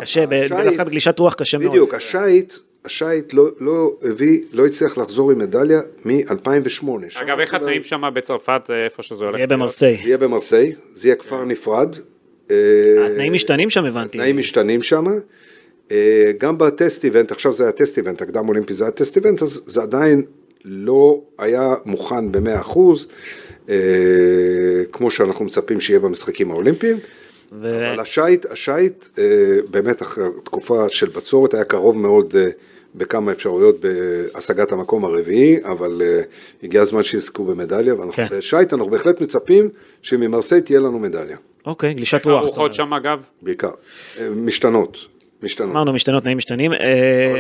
[0.01, 0.25] קשה,
[0.65, 1.71] דווקא בגלישת רוח קשה מאוד.
[1.71, 2.53] בדיוק, השייט,
[2.85, 6.89] השייט לא, לא הביא, לא הצליח לחזור עם מדליה מ-2008.
[7.15, 9.33] אגב, איך התנאים שם בצרפת, אה, איפה שזה הולך?
[9.33, 9.47] זה יהיה?
[9.47, 9.97] במרסיי.
[9.97, 11.97] זה יהיה במרסיי, זה יהיה כפר נפרד.
[12.51, 14.19] אה, התנאים משתנים שם, הבנתי.
[14.19, 15.05] התנאים משתנים שם.
[15.91, 19.43] אה, גם בטסט איבנט, עכשיו זה היה טסט איבנט, הקדם אולימפי זה היה טסט איבנט,
[19.43, 20.23] אז זה עדיין
[20.65, 23.09] לא היה מוכן ב-100 אחוז,
[23.69, 23.75] אה,
[24.93, 26.97] כמו שאנחנו מצפים שיהיה במשחקים האולימפיים.
[27.61, 29.05] ו- אבל השייט, השייט
[29.71, 32.35] באמת אחרי תקופה של בצורת היה קרוב מאוד
[32.95, 36.03] בכמה אפשרויות בהשגת המקום הרביעי, אבל
[36.63, 38.27] הגיע הזמן שיזכו במדליה, ואנחנו כן.
[38.31, 39.69] בשייט אנחנו בהחלט מצפים
[40.03, 42.43] שממרסיי תהיה לנו מדליה, אוקיי, גלישת רוח.
[42.43, 42.75] ארוחות אומרת.
[42.75, 43.23] שם אגב?
[43.43, 43.71] בעיקר.
[44.21, 44.99] אה, משתנות,
[45.43, 45.71] משתנות.
[45.71, 46.73] אמרנו, משתנות, תנאים משתנים.
[46.73, 46.79] אה,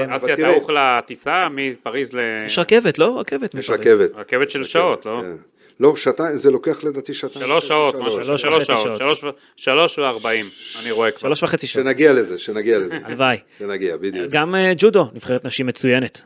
[0.04, 2.20] אבל אסי, אתה תראה- ערוך לטיסה מפריז ל...
[2.46, 3.20] יש רכבת, לא?
[3.20, 3.54] רכבת.
[3.54, 3.80] יש מפריז.
[3.80, 4.10] רכבת.
[4.16, 5.20] רכבת של שעות, לא?
[5.22, 5.36] כן.
[5.80, 7.44] לא, שעתיים, זה לוקח לדעתי שעתיים.
[7.46, 10.44] שלוש שעות, משהו, שלוש שעות, שלוש וארבעים,
[10.82, 11.20] אני רואה כבר.
[11.28, 11.84] שלוש וחצי שעות.
[11.86, 12.98] שנגיע לזה, שנגיע לזה.
[13.04, 13.36] הלוואי.
[13.58, 14.30] שנגיע, בדיוק.
[14.30, 16.22] גם אה, ג'ודו, נבחרת נשים מצוינת.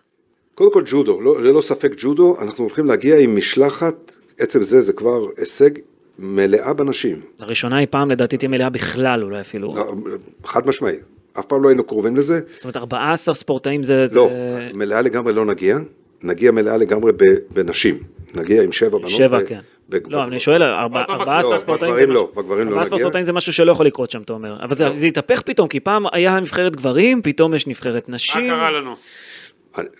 [0.54, 4.92] קודם כל ג'ודו, לא, ללא ספק ג'ודו, אנחנו הולכים להגיע עם משלחת, עצם זה, זה
[4.92, 5.70] כבר הישג
[6.18, 7.20] מלאה בנשים.
[7.40, 9.76] הראשונה היא פעם לדעתי תהיה מלאה בכלל, אולי אפילו.
[9.76, 9.94] לא,
[10.44, 10.96] חד משמעי.
[11.38, 12.40] אף פעם לא היינו קרובים לזה.
[12.54, 14.06] זאת אומרת, 14 ספורטאים זה...
[14.06, 14.30] זה- לא,
[14.74, 15.76] מלאה לגמרי לא נגיע.
[16.22, 17.22] נגיע מלאה לגמרי ב-
[17.54, 17.98] בנשים.
[18.34, 19.10] נגיע עם שבע בנות.
[19.10, 19.58] שבע, ב- כן.
[19.88, 22.94] ב- לא, אני שואל, ארבע- לא, 14 ספורטאים זה בגברים משהו- לא, בגברים לא 14
[22.94, 22.98] נגיע.
[22.98, 24.56] ספורטאים זה משהו שלא יכול לקרות שם, אתה אומר.
[24.64, 28.48] אבל זה זה התהפך פתאום, כי פעם היה נבחרת גברים, פתאום יש נבחרת מה נשים.
[28.48, 28.94] קרה לנו?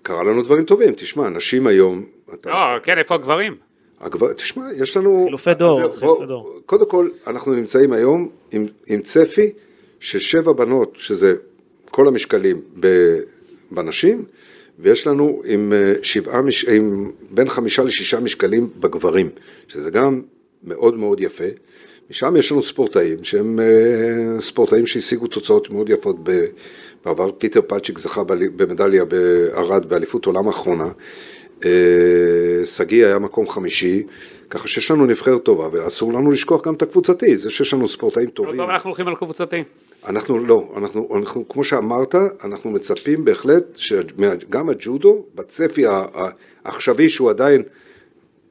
[0.03, 2.05] קרה לנו דברים טובים, תשמע, נשים היום...
[2.35, 3.55] אתה- לא, כן, איפה הגברים?
[4.03, 5.25] הגבר, תשמע, יש לנו...
[5.25, 6.61] חילופי דור, חילופי בוא, דור.
[6.67, 9.53] קודם כל, אנחנו נמצאים היום עם, עם צפי
[10.01, 11.35] של שבע בנות, שזה
[11.91, 13.17] כל המשקלים ב,
[13.71, 14.25] בנשים,
[14.79, 19.29] ויש לנו עם אה, שבעה, מש, עם בין חמישה לשישה משקלים בגברים,
[19.69, 20.23] שזה גם
[20.65, 21.45] מאוד מאוד יפה.
[22.11, 26.17] משם יש לנו ספורטאים, שהם אה, ספורטאים שהשיגו תוצאות מאוד יפות
[27.05, 27.31] בעבר.
[27.39, 28.25] פיטר פלצ'יק זכה
[28.57, 30.89] במדליה בערד באליפות עולם האחרונה.
[31.67, 34.03] אה, שגיא היה מקום חמישי,
[34.51, 38.31] ככה שיש לנו נבחרת טובה, ואסור לנו לשכוח גם את הקבוצתי, זה שיש לנו ספורטאים
[38.31, 38.57] טובים.
[38.57, 39.63] טוב, אנחנו הולכים על קבוצתי.
[40.07, 47.63] אנחנו לא, אנחנו, אנחנו, כמו שאמרת, אנחנו מצפים בהחלט שגם הג'ודו, בצפי העכשווי שהוא עדיין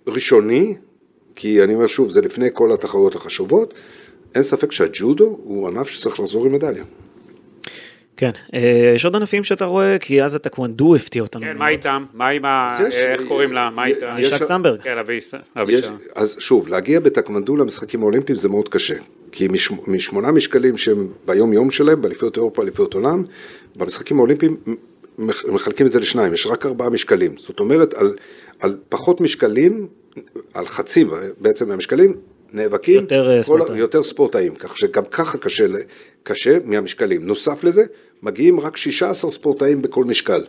[0.07, 0.75] ראשוני,
[1.35, 3.73] כי אני אומר שוב, זה לפני כל התחרויות החשובות,
[4.35, 6.83] אין ספק שהג'ודו הוא ענף שצריך לחזור עם מדליה.
[8.21, 8.31] כן.
[8.53, 8.59] אה,
[8.95, 11.41] יש עוד ענפים שאתה רואה, כי אז הטקוונדו הפתיע אותנו.
[11.41, 11.57] כן.
[11.57, 12.03] מה איתם?
[12.13, 12.77] מה עם ה...
[12.91, 13.69] איך קוראים לה?
[13.69, 14.15] מה איתה?
[14.19, 14.81] יש- ישק סמברג.
[14.81, 15.91] כן, אביש- יש, אבישע.
[16.15, 18.95] אז שוב, להגיע בטקוונדו למשחקים האולימפיים זה מאוד קשה.
[19.31, 23.23] כי מש, משמונה משקלים שהם ביום יום שלהם, באליפויות אירופה, אליפויות עולם,
[23.75, 24.57] במשחקים האולימפיים
[25.17, 27.33] מח- מחלקים את זה לשניים, יש רק ארבעה משקלים.
[27.37, 28.15] זאת אומרת, על,
[28.59, 29.87] על פחות משקלים,
[30.53, 31.05] על חצי
[31.39, 32.13] בעצם מהמשקלים,
[32.53, 33.77] נאבקים יותר, אה, כל, ספורטאים.
[33.77, 35.65] יותר ספורטאים, כך שגם ככה קשה,
[36.23, 37.25] קשה מהמשקלים.
[37.25, 37.83] נוסף לזה,
[38.23, 40.41] מגיעים רק 16 ספורטאים בכל משקל,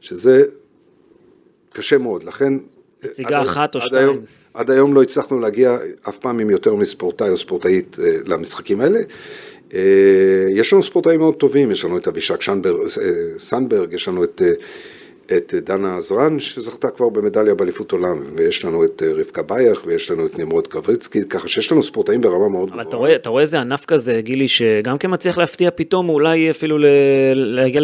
[0.00, 0.44] שזה
[1.72, 2.54] קשה מאוד, לכן...
[3.04, 4.02] נציגה אחת או שתיים.
[4.02, 5.78] היום- עד היום לא הצלחנו להגיע
[6.08, 8.98] אף פעם עם יותר מספורטאי או ספורטאית אה, למשחקים האלה.
[9.74, 9.80] אה,
[10.50, 12.72] יש לנו ספורטאים מאוד טובים, יש לנו את אבישק אה,
[13.38, 14.42] סנברג, יש לנו את,
[15.36, 20.10] את דנה עזרן שזכתה כבר במדליה באליפות עולם, ויש לנו את אה, רבקה בייך ויש
[20.10, 23.42] לנו את נמרוד קבריצקי, ככה שיש לנו ספורטאים ברמה מאוד אבל אתה רואה, אתה רואה
[23.42, 26.86] איזה ענף כזה, גילי, שגם כן מצליח להפתיע פתאום, אולי אפילו ל-
[27.34, 27.80] להגיע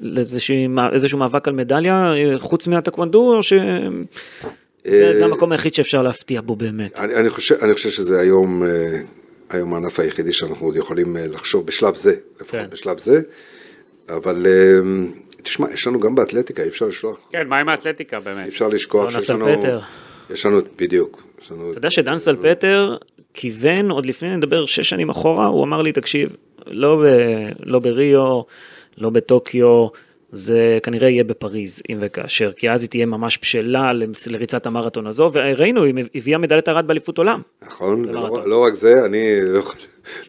[0.00, 3.52] לאיזשהו מאבק על מדליה, אה, חוץ מהטקוונדו, או ש...
[4.90, 6.98] זה, זה המקום היחיד שאפשר להפתיע בו באמת.
[6.98, 9.00] אני, אני, חושב, אני חושב שזה היום, אה,
[9.50, 12.66] היום הענף היחידי שאנחנו עוד יכולים אה, לחשוב בשלב זה, לפחות כן.
[12.70, 13.20] בשלב זה,
[14.08, 14.80] אבל אה,
[15.46, 18.44] תשמע, יש לנו גם באתלטיקה, אי אפשר לשלוח, כן, מה עם האתלטיקה באמת?
[18.44, 19.46] אי אפשר לשכוח שיש לנו...
[20.30, 21.22] יש לנו, בדיוק.
[21.42, 21.70] יש לנו...
[21.70, 22.96] אתה יודע שדן סלפטר
[23.34, 27.06] כיוון עוד לפני נדבר שש שנים אחורה, הוא אמר לי, תקשיב, לא, ב,
[27.62, 28.40] לא בריו,
[28.98, 29.86] לא בטוקיו,
[30.32, 33.92] זה כנראה יהיה בפריז, אם וכאשר, כי אז היא תהיה ממש בשלה
[34.26, 37.40] לריצת המרתון הזו, וראינו, היא הביאה מדליית ארד באליפות עולם.
[37.62, 38.04] נכון.
[38.04, 39.76] לא, לא רק זה, אני לא יכול,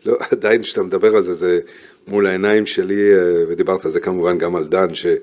[0.06, 1.60] לא, עדיין כשאתה מדבר על זה, זה
[2.08, 5.18] מול העיניים שלי, אה, ודיברת על זה כמובן גם על דן, שהיא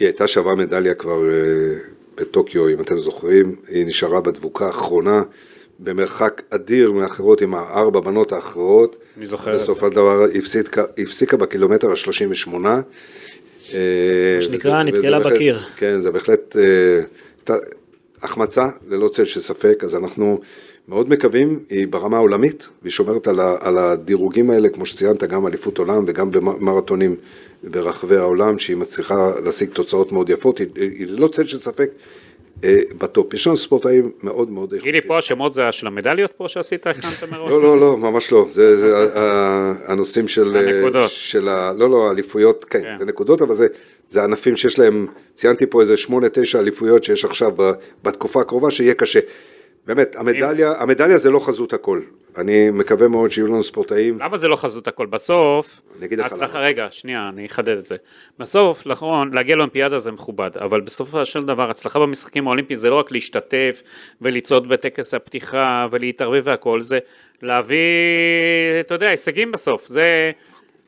[0.00, 1.74] הייתה שווה מדליה כבר אה,
[2.16, 5.22] בטוקיו, אם אתם זוכרים, היא נשארה בדבוקה האחרונה,
[5.78, 8.96] במרחק אדיר מאחרות עם הארבע בנות האחרות.
[9.16, 12.48] אני זוכר את בסופו של דבר הפסיקה, הפסיקה בקילומטר ה-38.
[12.48, 12.82] מה
[14.40, 15.58] שנקרא, נתקלה בקיר.
[15.76, 17.56] כן, זה בהחלט אה,
[18.22, 20.40] החמצה, ללא צל של ספק, אז אנחנו
[20.88, 25.46] מאוד מקווים, היא ברמה העולמית, והיא שומרת על, ה, על הדירוגים האלה, כמו שציינת, גם
[25.46, 27.16] אליפות עולם וגם במרתונים
[27.64, 31.90] ברחבי העולם, שהיא מצליחה להשיג תוצאות מאוד יפות, היא, היא ללא צל של ספק
[32.64, 33.34] אה, בטופ.
[33.34, 35.02] יש לנו ספורטאים מאוד מאוד איכותיים.
[35.06, 37.50] פה השמות זה של המדליות פה שעשית, הכנת מראש?
[37.52, 38.46] לא, לא, לא, ממש לא.
[38.48, 40.56] זה, זה ה- ה- הנושאים של...
[40.56, 41.10] הנקודות.
[41.10, 41.72] של ה...
[41.76, 42.96] לא, לא, האליפויות, כן, כן.
[42.98, 43.66] זה נקודות, אבל זה,
[44.08, 47.52] זה ענפים שיש להם, ציינתי פה איזה שמונה, תשע אליפויות שיש עכשיו
[48.02, 49.20] בתקופה הקרובה, שיהיה קשה.
[49.86, 52.00] באמת, המדליה, המדליה זה לא חזות הכל.
[52.38, 54.18] אני מקווה מאוד שיהיו לנו ספורטאים.
[54.20, 55.06] למה זה לא חזות הכל?
[55.06, 56.66] בסוף, אני אגיד לך ההצלחה, למה.
[56.66, 57.96] רגע, שנייה, אני אחדד את זה.
[58.38, 62.94] בסוף, נכון, להגיע לאולימפיאדה זה מכובד, אבל בסופו של דבר, הצלחה במשחקים האולימפיים זה לא
[62.94, 63.82] רק להשתתף
[64.22, 66.98] ולצעוד בטקס הפתיחה ולהתערבב והכל, זה
[67.42, 67.76] להביא,
[68.80, 69.86] אתה יודע, הישגים בסוף.
[69.88, 70.30] זה,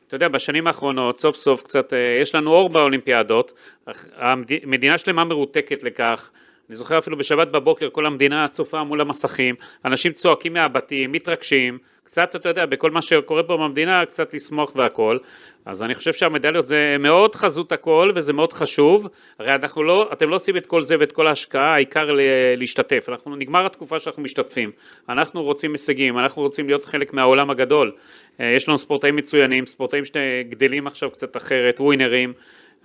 [0.07, 3.53] אתה יודע, בשנים האחרונות, סוף סוף קצת, אה, יש לנו אור באולימפיאדות,
[3.85, 6.29] אך המד- מדינה שלמה מרותקת לכך.
[6.69, 12.35] אני זוכר אפילו בשבת בבוקר, כל המדינה צופה מול המסכים, אנשים צועקים מהבתים, מתרגשים, קצת,
[12.35, 15.17] אתה יודע, בכל מה שקורה פה במדינה, קצת לשמוח והכל.
[15.65, 19.07] אז אני חושב שהמדליות זה מאוד חזות הכל, וזה מאוד חשוב.
[19.39, 22.09] הרי אנחנו לא, אתם לא עושים את כל זה ואת כל ההשקעה, העיקר
[22.57, 23.05] להשתתף.
[23.09, 24.71] אנחנו, נגמר התקופה שאנחנו משתתפים.
[25.09, 27.91] אנחנו רוצים הישגים, אנחנו רוצים להיות חלק מהעולם הגדול.
[28.39, 32.33] אה, יש לנו ספורטאים מצוינים, ספורטאים שגדלים עכשיו קצת אחרת, ווינרים.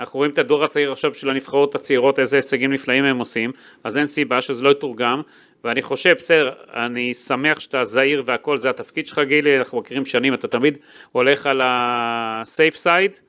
[0.00, 3.52] אנחנו רואים את הדור הצעיר עכשיו של הנבחרות הצעירות, איזה הישגים נפלאים הם עושים,
[3.84, 5.22] אז אין סיבה שזה לא יתורגם,
[5.64, 10.34] ואני חושב, בסדר, אני שמח שאתה זהיר והכל, זה התפקיד שלך גילי, אנחנו מכירים שנים,
[10.34, 10.78] אתה תמיד
[11.12, 13.20] הולך על ה-safe side,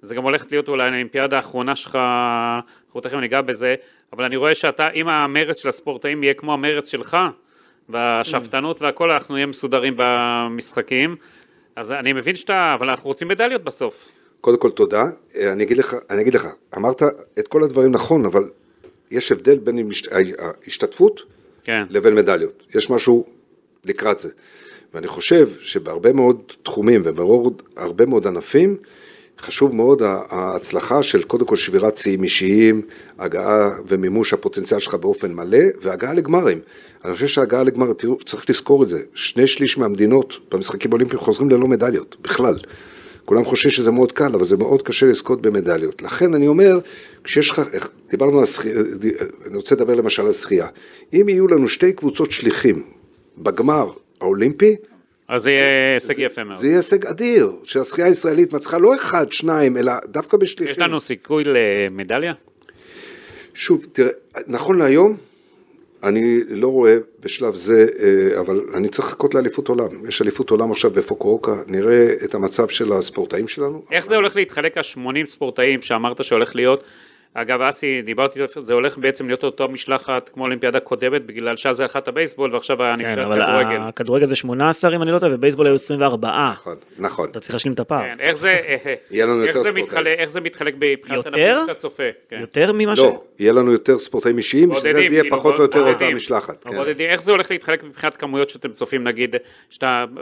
[0.00, 1.98] זה גם הולכת להיות אולי האולימפיאדה האחרונה שלך,
[2.86, 3.74] אנחנו תכף ניגע בזה,
[4.12, 7.16] אבל אני רואה שאתה, אם המרץ של הספורטאים יהיה כמו המרץ שלך,
[7.88, 11.16] והשאפתנות והכל, אנחנו נהיה מסודרים במשחקים,
[11.76, 14.08] אז אני מבין שאתה, אבל אנחנו רוצים מדליות בסוף.
[14.40, 15.04] קודם כל תודה.
[15.36, 17.02] אה, אני אגיד לך, אני אגיד לך, אמרת
[17.38, 18.44] את כל הדברים נכון, אבל
[19.10, 19.90] יש הבדל בין
[20.38, 21.22] ההשתתפות
[21.64, 21.84] כן.
[21.90, 22.62] לבין מדליות.
[22.74, 23.24] יש משהו
[23.84, 24.28] לקראת זה.
[24.94, 28.76] ואני חושב שבהרבה מאוד תחומים ובעוד הרבה מאוד ענפים,
[29.40, 32.82] חשוב מאוד ההצלחה של קודם כל שבירת שיאים אישיים,
[33.18, 36.60] הגעה ומימוש הפוטנציאל שלך באופן מלא, והגעה לגמרים.
[37.04, 41.50] אני חושב שהגעה לגמר, תראו, צריך לזכור את זה, שני שליש מהמדינות במשחקים האולימפיים חוזרים
[41.50, 42.58] ללא מדליות, בכלל.
[43.28, 46.02] כולם חושבים שזה מאוד קל, אבל זה מאוד קשה לזכות במדליות.
[46.02, 46.78] לכן אני אומר,
[47.24, 48.74] כשיש לך, דיברנו על שחייה,
[49.46, 50.66] אני רוצה לדבר למשל על שחייה.
[51.12, 52.82] אם יהיו לנו שתי קבוצות שליחים
[53.38, 54.76] בגמר האולימפי,
[55.28, 56.58] אז זה יהיה הישג יפה מאוד.
[56.58, 60.70] זה יהיה הישג אדיר, שהשחייה הישראלית מצליחה לא אחד, שניים, אלא דווקא בשליחים.
[60.70, 62.32] יש לנו סיכוי למדליה?
[63.54, 64.10] שוב, תראה,
[64.46, 65.16] נכון להיום,
[66.02, 70.06] אני לא רואה בשלב זה, אה, אבל אני צריך לחכות לאליפות עולם.
[70.08, 73.82] יש אליפות עולם עכשיו בפוקואוקה, נראה את המצב של הספורטאים שלנו.
[73.92, 76.84] איך זה הולך להתחלק ה-80 ספורטאים שאמרת שהולך להיות?
[77.40, 81.76] אגב, אסי, דיברתי, איתו, זה הולך בעצם להיות אותו משלחת כמו אולימפיאדה קודמת, בגלל שאז
[81.76, 83.82] זה אחת הבייסבול ועכשיו כן, הנבחרת אבל כדורגל.
[83.82, 86.50] הכדורגל זה 18 אם אני לא טועה, ובייסבול היו 24.
[86.52, 87.30] נכון, נכון.
[87.30, 88.02] אתה צריך להשלים את הפער.
[88.02, 88.56] כן, איך זה,
[89.10, 89.72] יהיה לנו איך זה.
[89.72, 91.28] מתחלק, איך זה מתחלק מבחינת יותר?
[91.28, 92.02] ענפים שאתה צופה?
[92.28, 92.38] כן.
[92.40, 92.98] יותר ממה ש...
[92.98, 96.14] לא, יהיה לנו יותר ספורטאים אישיים, שזה יהיה כאילו, פחות או יותר אותה.
[96.14, 96.64] משלחת.
[96.64, 97.00] כן.
[97.00, 99.36] איך זה הולך להתחלק מבחינת כמויות שאתם צופים, נגיד,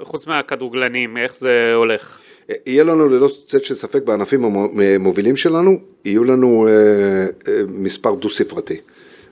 [0.02, 2.18] חוץ מהכדורגלנים, איך זה הולך?
[2.66, 8.76] יהיה לנו ללא צאת של ספק בענפים המובילים שלנו, יהיו לנו אה, אה, מספר דו-ספרתי.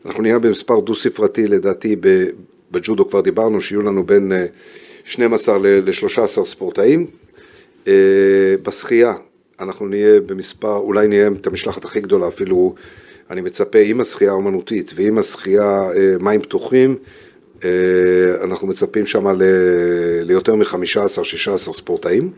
[0.07, 2.27] אנחנו נהיה במספר דו-ספרתי לדעתי, ב-
[2.71, 4.47] בג'ודו כבר דיברנו שיהיו לנו בין אה,
[5.05, 7.07] 12 ל-13 ספורטאים.
[7.89, 7.93] אה,
[8.63, 9.15] בשחייה
[9.61, 12.75] אנחנו נהיה במספר, אולי נהיה את המשלחת הכי גדולה אפילו,
[13.31, 16.97] אני מצפה עם השחייה האומנותית ועם השחייה אה, מים פתוחים,
[17.65, 17.71] אה,
[18.43, 19.27] אנחנו מצפים שם
[20.23, 22.31] ליותר מ-15-16 ספורטאים.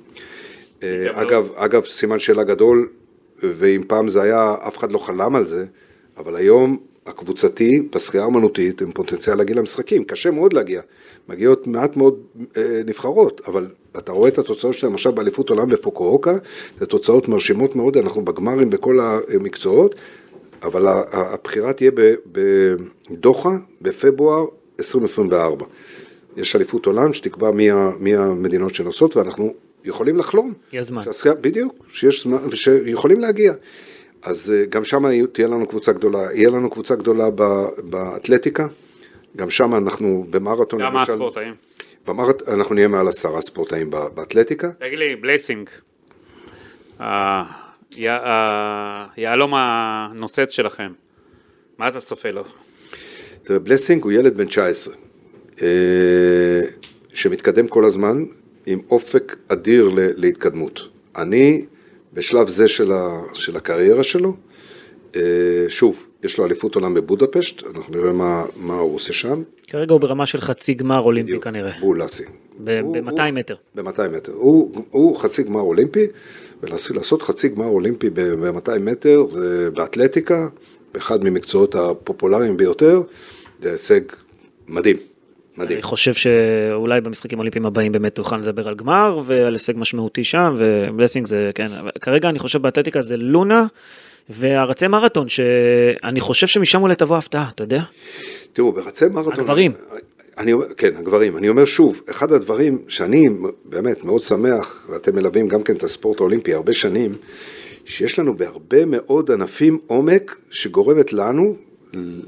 [0.82, 1.22] אה.
[1.22, 2.88] אגב, אגב, סימן שאלה גדול,
[3.42, 5.66] ואם פעם זה היה, אף אחד לא חלם על זה,
[6.16, 10.80] אבל היום הקבוצתי בשחייה האמנותית הם פוטנציאל להגיע למשחקים, קשה מאוד להגיע.
[11.28, 12.18] מגיעות מעט מאוד
[12.56, 13.66] אה, נבחרות, אבל
[13.98, 16.34] אתה רואה את התוצאות שלהם עכשיו באליפות עולם בפוקואוקה,
[16.80, 19.94] זה תוצאות מרשימות מאוד, אנחנו בגמרים בכל המקצועות,
[20.62, 21.90] אבל הבחירה תהיה
[22.26, 24.44] בדוחה בפברואר
[24.78, 25.66] 2024.
[26.36, 29.54] יש אליפות עולם שתקבע מי, מי המדינות שנוסעות, ואנחנו
[29.86, 30.52] יכולים לחלום.
[30.72, 31.02] יש זמן.
[31.02, 33.52] שהשחייה, בדיוק, שיש זמן, שיכולים להגיע.
[34.22, 37.30] אז אה, גם שם תהיה לנו קבוצה גדולה, יהיה לנו קבוצה גדולה
[37.84, 38.66] באתלטיקה,
[39.36, 41.54] גם שם אנחנו במרתון, גם הספורטאים.
[42.06, 44.70] במרתון אנחנו נהיה מעל עשרה ספורטאים באתלטיקה.
[44.70, 45.70] תגיד לי, בלייסינג,
[49.16, 50.92] היהלום הנוצץ שלכם,
[51.78, 52.44] מה אתה צופה לו?
[53.42, 54.94] תראה, בלסינג הוא ילד בן 19,
[55.62, 55.68] אה,
[57.14, 58.24] שמתקדם כל הזמן
[58.66, 60.80] עם אופק אדיר להתקדמות.
[61.16, 61.64] אני,
[62.12, 64.36] בשלב זה של, ה, של הקריירה שלו,
[65.16, 65.20] אה,
[65.68, 69.42] שוב, יש לו אליפות עולם בבודפשט, אנחנו נראה מה, מה הוא עושה שם.
[69.68, 71.72] כרגע הוא ברמה של חצי גמר אולימפי בדיוק, כנראה.
[71.80, 72.24] בולאסי.
[72.64, 73.54] ב-200 מטר.
[73.74, 74.32] ב-200 מטר.
[74.32, 76.06] הוא, הוא חצי גמר אולימפי,
[76.62, 80.48] ולעשות חצי גמר אולימפי ב-200 מטר זה באתלטיקה,
[80.94, 83.02] באחד ממקצועות הפופולריים ביותר,
[83.62, 84.00] זה הישג
[84.68, 84.96] מדהים.
[85.56, 85.76] מדהים.
[85.76, 90.54] אני חושב שאולי במשחקים האולימפיים הבאים באמת נוכל לדבר על גמר ועל הישג משמעותי שם
[90.58, 91.68] ובלסינג זה כן
[92.00, 93.66] כרגע אני חושב באתלטיקה זה לונה
[94.28, 97.82] והרצי מרתון שאני חושב שמשם אולי תבוא הפתעה אתה יודע.
[98.52, 99.32] תראו ברצי מרתון.
[99.32, 99.72] הגברים.
[100.38, 101.36] אני, כן, הגברים.
[101.36, 103.28] אני אומר שוב, אחד הדברים שאני
[103.64, 107.14] באמת מאוד שמח, ואתם מלווים גם כן את הספורט האולימפי הרבה שנים,
[107.84, 111.56] שיש לנו בהרבה מאוד ענפים עומק שגורמת לנו,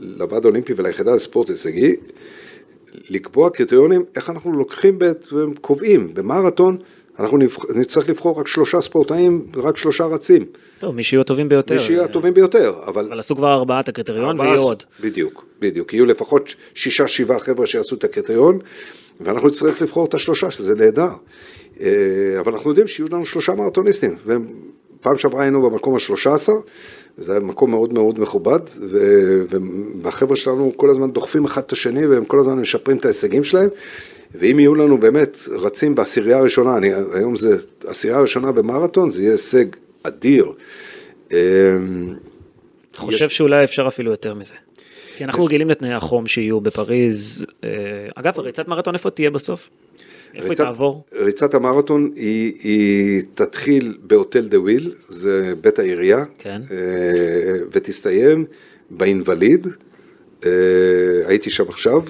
[0.01, 1.97] לוועד האולימפי וליחידה לספורט הישגי,
[3.11, 4.99] לקבוע קריטריונים איך אנחנו לוקחים
[5.33, 6.15] וקובעים.
[6.15, 6.79] במרתון
[7.19, 7.39] אנחנו
[7.75, 10.45] נצטרך לבחור רק שלושה ספורטאים, רק שלושה רצים.
[10.79, 11.75] טוב, מי שיהיו הטובים ביותר.
[11.75, 13.05] מי שיהיו הטובים ביותר, אבל...
[13.05, 14.83] אבל עשו כבר ארבעת הקריטריון ויהיו עוד.
[15.01, 15.95] בדיוק, בדיוק.
[15.95, 18.59] יהיו לפחות שישה, שבעה חבר'ה שיעשו את הקריטריון,
[19.21, 21.11] ואנחנו נצטרך לבחור את השלושה, שזה נהדר.
[21.81, 21.87] אה,
[22.41, 26.57] אבל אנחנו יודעים שיהיו לנו שלושה מרתוניסטים, ופעם שעברה היינו במקום השלושה עשר,
[27.19, 28.61] זה היה מקום מאוד מאוד מכובד,
[30.03, 33.69] והחבר'ה שלנו כל הזמן דוחפים אחד את השני, והם כל הזמן משפרים את ההישגים שלהם.
[34.35, 37.57] ואם יהיו לנו באמת רצים בעשירייה הראשונה, אני, היום זה
[37.87, 39.65] עשירייה הראשונה במרתון, זה יהיה הישג
[40.03, 40.53] אדיר.
[41.33, 41.37] אמ,
[42.97, 43.37] חושב יש...
[43.37, 44.55] שאולי אפשר אפילו יותר מזה.
[45.17, 45.47] כי אנחנו יש...
[45.47, 47.47] רגילים לתנאי החום שיהיו בפריז.
[47.65, 47.71] אה,
[48.15, 49.69] אגב, ריצת מרתון איפה תהיה בסוף?
[50.35, 51.05] איפה ריצת, היא תעבור?
[51.13, 56.63] ריצת המרתון היא, היא תתחיל בהוטל דה וויל, זה בית העירייה, כן.
[56.71, 58.45] אה, ותסתיים
[58.91, 59.67] באינווליד.
[60.47, 60.51] אה,
[61.27, 62.03] הייתי שם עכשיו,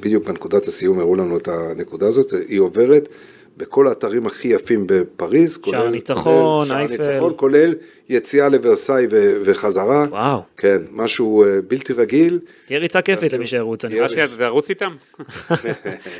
[0.00, 3.08] בדיוק בנקודת הסיום הראו לנו את הנקודה הזאת, היא עוברת
[3.56, 5.78] בכל האתרים הכי יפים בפריז, כולל...
[5.78, 6.96] שער ניצחון, אייפל.
[6.96, 7.74] שער ניצחון, כולל
[8.08, 10.04] יציאה לוורסאי ו- וחזרה.
[10.10, 10.42] וואו.
[10.56, 12.38] כן, משהו uh, בלתי רגיל.
[12.66, 13.84] תהיה ריצה כיפית למי שירוץ.
[13.84, 14.00] אני
[14.40, 14.96] ארוץ איתם?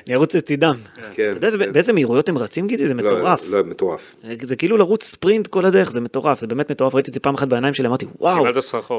[0.06, 0.76] אני ארוץ לצידם.
[1.14, 1.34] כן.
[1.38, 2.88] אתה יודע באיזה מהירויות הם רצים גידי?
[2.88, 3.50] זה לא, מטורף.
[3.50, 4.16] לא, מטורף.
[4.42, 6.94] זה כאילו לרוץ ספרינט כל הדרך, זה מטורף, זה באמת מטורף.
[6.94, 8.46] ראיתי את זה פעם אחת בעיניים שלי, אמרתי, וואו,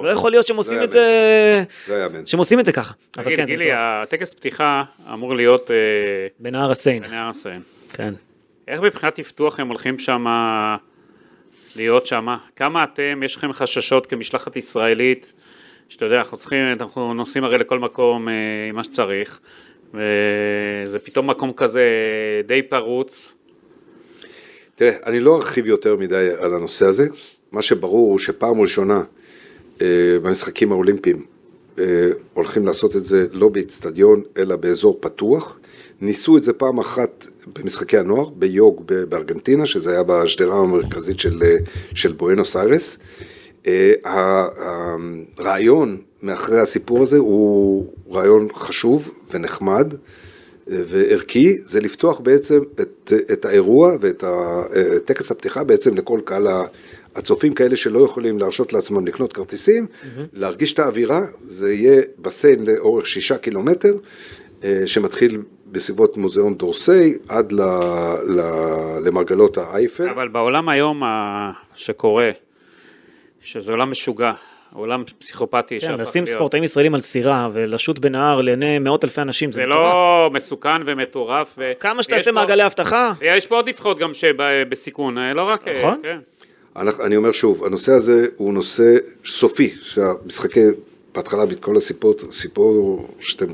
[0.04, 1.04] לא יכול להיות שהם עושים את זה...
[1.90, 2.26] לא יאמן.
[2.26, 2.94] שהם עושים את זה ככה.
[3.12, 4.84] תגיד, כן, גילי, הטקס פתיחה
[5.14, 5.72] אמור להיות...
[5.72, 5.76] אה,
[6.40, 7.04] בנהר הסיין.
[7.04, 7.62] בנהר הסיין.
[7.94, 8.14] כן.
[8.68, 10.26] איך מבחינת טפתוח הם הולכים שם
[11.76, 12.28] להיות שם?
[12.55, 15.34] כמה אתם, יש לכם חששות כמשלחת ישראלית,
[15.89, 18.34] שאתה יודע, אנחנו צריכים, אנחנו נוסעים הרי לכל מקום אה,
[18.70, 19.39] עם מה שצריך,
[19.93, 21.82] וזה פתאום מקום כזה
[22.45, 23.36] די פרוץ.
[24.76, 27.03] תראה, אני לא ארחיב יותר מדי על הנושא הזה,
[27.51, 29.03] מה שברור הוא שפעם ראשונה
[29.82, 31.26] אה, במשחקים האולימפיים
[31.80, 35.59] אה, הולכים לעשות את זה לא באיצטדיון, אלא באזור פתוח.
[36.02, 41.43] ניסו את זה פעם אחת במשחקי הנוער, ביוג בארגנטינה, שזה היה בשדרה המרכזית של,
[41.93, 42.98] של בואנוס איירס.
[43.68, 43.93] אה,
[45.38, 53.45] הרעיון מאחורי הסיפור הזה הוא רעיון חשוב ונחמד אה, וערכי, זה לפתוח בעצם את, את
[53.45, 54.24] האירוע ואת
[55.06, 56.48] טקס הפתיחה בעצם לכל קהל
[57.16, 60.20] הצופים כאלה שלא יכולים להרשות לעצמם לקנות כרטיסים, mm-hmm.
[60.34, 63.93] להרגיש את האווירה, זה יהיה בסיין לאורך שישה קילומטר,
[64.64, 65.41] אה, שמתחיל
[65.72, 67.61] בסביבות מוזיאון דורסי עד ל,
[68.28, 68.41] ל,
[69.03, 70.09] למרגלות האייפל.
[70.09, 71.03] אבל בעולם היום
[71.76, 72.32] שקורה,
[73.41, 74.32] שזה עולם משוגע,
[74.74, 75.80] עולם פסיכופתי.
[75.80, 80.30] כן, לשים ספורטאים ישראלים על סירה ולשוט בנהר לעיני מאות אלפי אנשים, זה, זה לא
[80.34, 81.55] מסוכן ומטורף.
[81.57, 81.72] ו...
[81.80, 83.13] כמה שתעשה מעגלי אבטחה.
[83.22, 85.68] יש פה עוד נבחרות גם שבסיכון, לא רק...
[85.68, 85.99] נכון.
[86.03, 86.18] כן.
[87.05, 90.65] אני אומר שוב, הנושא הזה הוא נושא סופי, שהמשחקי,
[91.15, 93.45] בהתחלה כל הסיפור, סיפור שאתם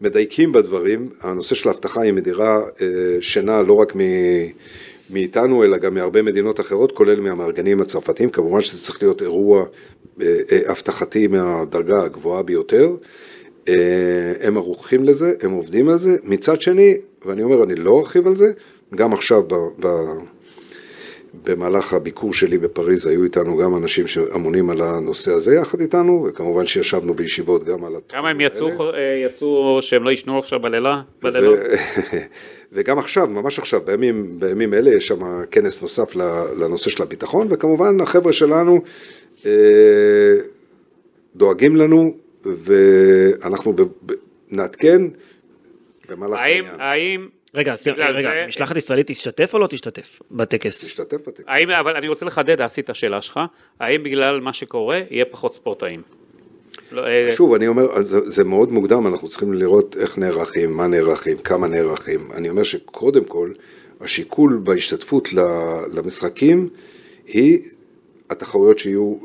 [0.00, 2.86] מדייקים בדברים, הנושא של האבטחה היא מדירה אה,
[3.20, 3.96] שינה לא רק
[5.10, 8.30] מאיתנו, אלא גם מהרבה מדינות אחרות, כולל מהמארגנים הצרפתיים.
[8.30, 9.64] כמובן שזה צריך להיות אירוע
[10.20, 12.96] אה, אה, אבטחתי מהדרגה הגבוהה ביותר.
[14.40, 16.16] הם ערוכים לזה, הם עובדים על זה.
[16.24, 18.52] מצד שני, ואני אומר, אני לא ארחיב על זה,
[18.94, 19.42] גם עכשיו
[21.44, 26.66] במהלך הביקור שלי בפריז היו איתנו גם אנשים שאמונים על הנושא הזה יחד איתנו, וכמובן
[26.66, 31.02] שישבנו בישיבות גם על כמה הם יצאו, אה, יצאו שהם לא ישנו עכשיו בלילה?
[31.22, 31.58] בלילות?
[32.72, 36.14] וגם עכשיו, ממש עכשיו, בימים, בימים אלה יש שם כנס נוסף
[36.60, 38.80] לנושא של הביטחון, וכמובן החבר'ה שלנו
[39.46, 39.50] אה,
[41.36, 42.14] דואגים לנו,
[42.44, 43.74] ואנחנו
[44.50, 45.02] נעדכן
[46.08, 46.80] במהלך האם, העניין.
[46.80, 50.84] האם, רגע, רגע, משלחת ישראלית תשתתף או לא תשתתף בטקס?
[50.84, 51.44] תשתתף בטקס.
[51.46, 53.40] האם, אבל אני רוצה לחדד, עשית את השאלה שלך,
[53.80, 56.02] האם בגלל מה שקורה, יהיה פחות ספורטאים?
[56.92, 60.86] לא, אה, שוב, אני אומר, זה, זה מאוד מוקדם, אנחנו צריכים לראות איך נערכים, מה
[60.86, 62.28] נערכים, כמה נערכים.
[62.34, 63.50] אני אומר שקודם כל,
[64.00, 65.28] השיקול בהשתתפות
[65.92, 66.68] למשחקים
[67.26, 67.60] היא
[68.30, 69.16] התחרויות שיהיו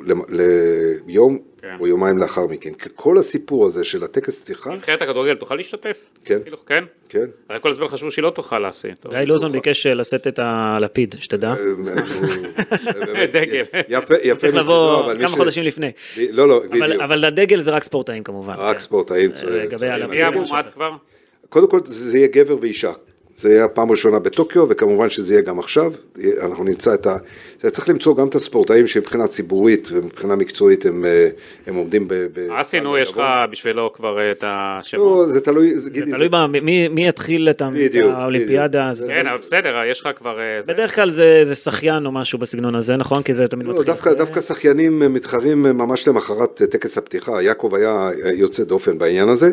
[1.07, 1.75] ליום כן.
[1.79, 2.73] או יומיים לאחר מכן.
[2.73, 5.97] כי כל הסיפור הזה של הטקס פתיחה, נבחרת הכדורגל תוכל להשתתף?
[6.25, 6.39] כן.
[6.43, 6.83] כאילו, כן?
[7.09, 9.05] כן, הרי כל הזמן חשבו שהיא לא תוכל לעשות.
[9.09, 11.49] גיא לוזון ביקש אה, לשאת את הלפיד, שתדע.
[11.49, 11.55] אה,
[13.05, 13.63] באמת, דגל.
[13.89, 15.91] יפה, יפה צריך לבוא מי כמה חודשים לפני.
[16.31, 18.53] לא, לא, בדיוק, אבל הדגל זה רק ספורטאים כמובן.
[18.57, 18.79] רק כן.
[18.79, 19.31] ספורטאים.
[19.47, 19.87] לגבי.
[19.87, 20.15] הלפיד.
[20.15, 20.91] מי המועמד כבר?
[21.49, 22.91] קודם כל זה יהיה גבר ואישה.
[23.41, 25.91] זה יהיה הפעם הראשונה בטוקיו, וכמובן שזה יהיה גם עכשיו.
[26.41, 27.17] אנחנו נמצא את ה...
[27.59, 31.29] זה צריך למצוא גם את הספורטאים שמבחינה ציבורית ומבחינה מקצועית הם, אה,
[31.67, 32.13] הם עומדים ב...
[32.13, 33.21] ב- אסינו, יש לך.
[33.51, 35.05] בשבילו כבר אה, את השמות.
[35.05, 38.81] לא, זה תלוי, זה, זה גידי, תלוי במי מי יתחיל את האולימפיאדה.
[38.83, 38.93] בדיוק.
[38.93, 40.39] זה- כן, אבל בסדר, יש לך כבר...
[40.39, 40.73] אה, זה.
[40.73, 43.23] בדרך כלל זה זה שחיין או משהו בסגנון הזה, נכון?
[43.23, 43.85] כי זה תמיד לא, מתחיל.
[43.87, 48.31] דווקא, אחרי- דווקא שחיינים אה, מתחרים אה, ממש למחרת אה, טקס הפתיחה, יעקב היה אה,
[48.31, 49.51] יוצא דופן בעניין הזה.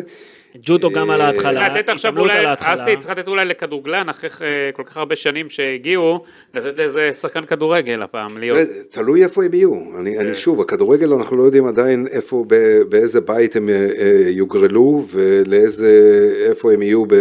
[0.57, 2.73] ג'ודו גם על ההתחלה, צריך לתת עכשיו התעמלות אולי, על ההתחלה.
[2.73, 6.23] אסי, צריך לתת אולי לכדורגלן, אחרי אה, כל כך הרבה שנים שהגיעו,
[6.53, 8.59] לתת לאיזה שחקן כדורגל הפעם להיות.
[8.91, 9.73] תלוי איפה הם יהיו.
[9.99, 10.19] אני, כן.
[10.19, 12.45] אני שוב, הכדורגל אנחנו לא יודעים עדיין איפה,
[12.89, 17.15] באיזה בית הם אה, אה, יוגרלו ולאיזה, איפה הם יהיו ב,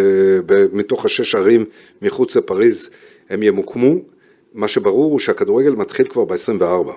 [0.46, 1.64] ב, מתוך השש ערים
[2.02, 2.90] מחוץ לפריז
[3.30, 3.94] הם ימוקמו.
[4.54, 6.90] מה שברור הוא שהכדורגל מתחיל כבר ב-24,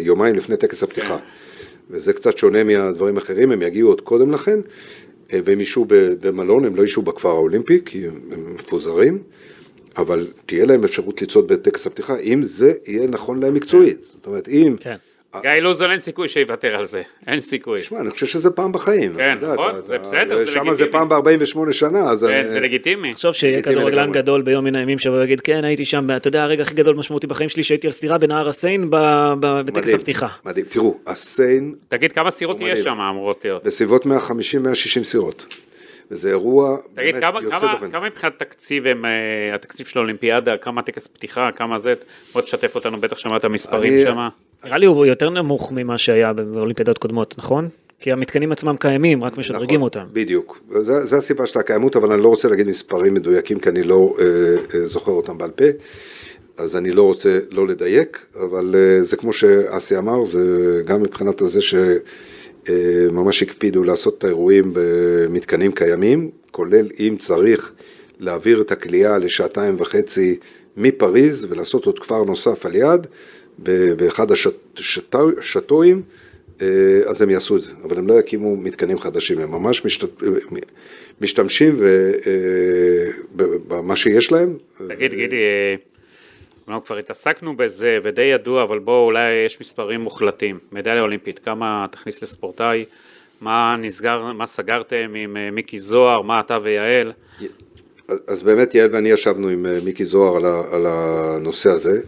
[0.00, 1.18] יומיים לפני טקס הפתיחה.
[1.90, 4.60] וזה קצת שונה מהדברים האחרים, הם יגיעו עוד קודם לכן,
[5.32, 5.86] אה, והם ישהו
[6.20, 9.22] במלון, הם לא ישהו בכפר האולימפי, כי הם מפוזרים,
[9.96, 14.04] אבל תהיה להם אפשרות לצעוד בטקס הפתיחה, אם זה יהיה נכון להם מקצועית.
[14.04, 14.76] זאת אומרת, אם...
[14.80, 14.96] כן.
[15.42, 17.78] גיא לוזון אין סיכוי שיוותר על זה, אין סיכוי.
[17.78, 19.16] תשמע, אני חושב שזה פעם בחיים.
[19.16, 20.92] כן, נכון, זה בסדר, זה ושם זה לגיטימי.
[20.92, 22.26] פעם ב-48 שנה, אז...
[22.28, 23.12] כן, זה לגיטימי.
[23.12, 24.12] תחשוב שיהיה לגיטימי כדורגלן.
[24.12, 27.26] גדול ביום מן הימים שיבוא ויגיד, כן, הייתי שם, אתה יודע, הרגע הכי גדול משמעותי
[27.26, 28.86] בחיים שלי, שהייתי על סירה בנהר הסיין
[29.40, 30.28] בטקס הפתיחה.
[30.44, 30.66] מדהים.
[30.68, 32.78] תראו, הסיין תגיד, כמה סירות יש.
[32.78, 33.64] שם אמורות להיות?
[33.64, 34.08] בסביבות 150-160
[35.04, 35.46] סירות.
[36.10, 37.90] וזה אירוע תגיד, באמת כמה, יוצא דופן.
[37.90, 41.94] כמה מבחינת תקציב הם, אה, התקציב של האולימפיאדה, כמה טקס פתיחה, כמה זה,
[42.32, 44.28] בוא תשתף אותנו, בטח שמעת מספרים שם.
[44.64, 47.68] נראה לי הוא יותר נמוך ממה שהיה באולימפיאדות קודמות, נכון?
[48.00, 50.04] כי המתקנים עצמם קיימים, רק משדרגים נכון, אותם.
[50.12, 50.60] בדיוק.
[50.80, 54.14] זה, זה הסיבה של הקיימות, אבל אני לא רוצה להגיד מספרים מדויקים, כי אני לא
[54.18, 54.24] אה,
[54.74, 55.64] אה, זוכר אותם בעל פה,
[56.58, 61.40] אז אני לא רוצה לא לדייק, אבל אה, זה כמו שאסי אמר, זה גם מבחינת
[61.40, 67.72] הזה שממש הקפידו לעשות את האירועים במתקנים קיימים, כולל אם צריך
[68.18, 70.38] להעביר את הכלייה לשעתיים וחצי
[70.76, 73.06] מפריז ולעשות עוד כפר נוסף על יד,
[73.58, 74.26] באחד
[75.38, 76.02] השאטואים.
[76.62, 76.66] אה,
[77.06, 80.08] אז הם יעשו את זה, אבל הם לא יקימו מתקנים חדשים, הם ממש משת...
[81.20, 82.12] משתמשים ו...
[82.26, 83.10] אה,
[83.68, 84.56] במה שיש להם.
[84.88, 85.74] תגיד, גידי, אה,
[86.68, 90.58] אנחנו כבר התעסקנו בזה ודי ידוע, אבל בואו אולי יש מספרים מוחלטים.
[90.72, 92.84] מדליה אולימפית, כמה תכניס לספורטאי?
[93.40, 97.12] מה נסגר, מה סגרתם עם אה, מיקי זוהר, מה אתה ויעל?
[98.26, 100.36] אז באמת יעל ואני ישבנו עם אה, מיקי זוהר.
[100.74, 102.00] על הנושא הזה.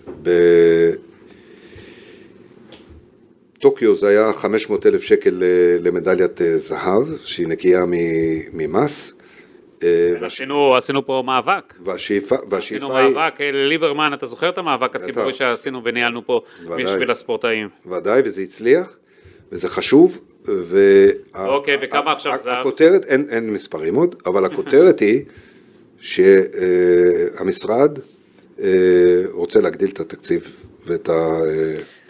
[3.58, 5.48] בטוקיו זה היה 500 אלף שקל אה,
[5.80, 7.84] למדליית אה, זהב, שהיא נקייה
[8.52, 9.12] ממס.
[9.82, 9.88] אה,
[10.20, 11.74] והש- עשינו, עשינו פה מאבק.
[11.84, 16.40] והשאיפה, עשינו והשאיפה היא, מאבק, אה, ליברמן, אתה זוכר את המאבק הציבורי שעשינו וניהלנו פה
[16.64, 16.84] ודאי.
[16.84, 17.68] בשביל הספורטאים?
[17.86, 18.98] ודאי, וזה הצליח,
[19.52, 21.12] וזה חשוב, וה-
[21.46, 22.58] אוקיי, וכמה עכשיו זהב?
[22.58, 25.24] הכותרת, אין, אין מספרים עוד, אבל הכותרת היא
[26.98, 27.98] שהמשרד
[29.32, 30.56] רוצה להגדיל את התקציב
[30.86, 31.12] ואת ה...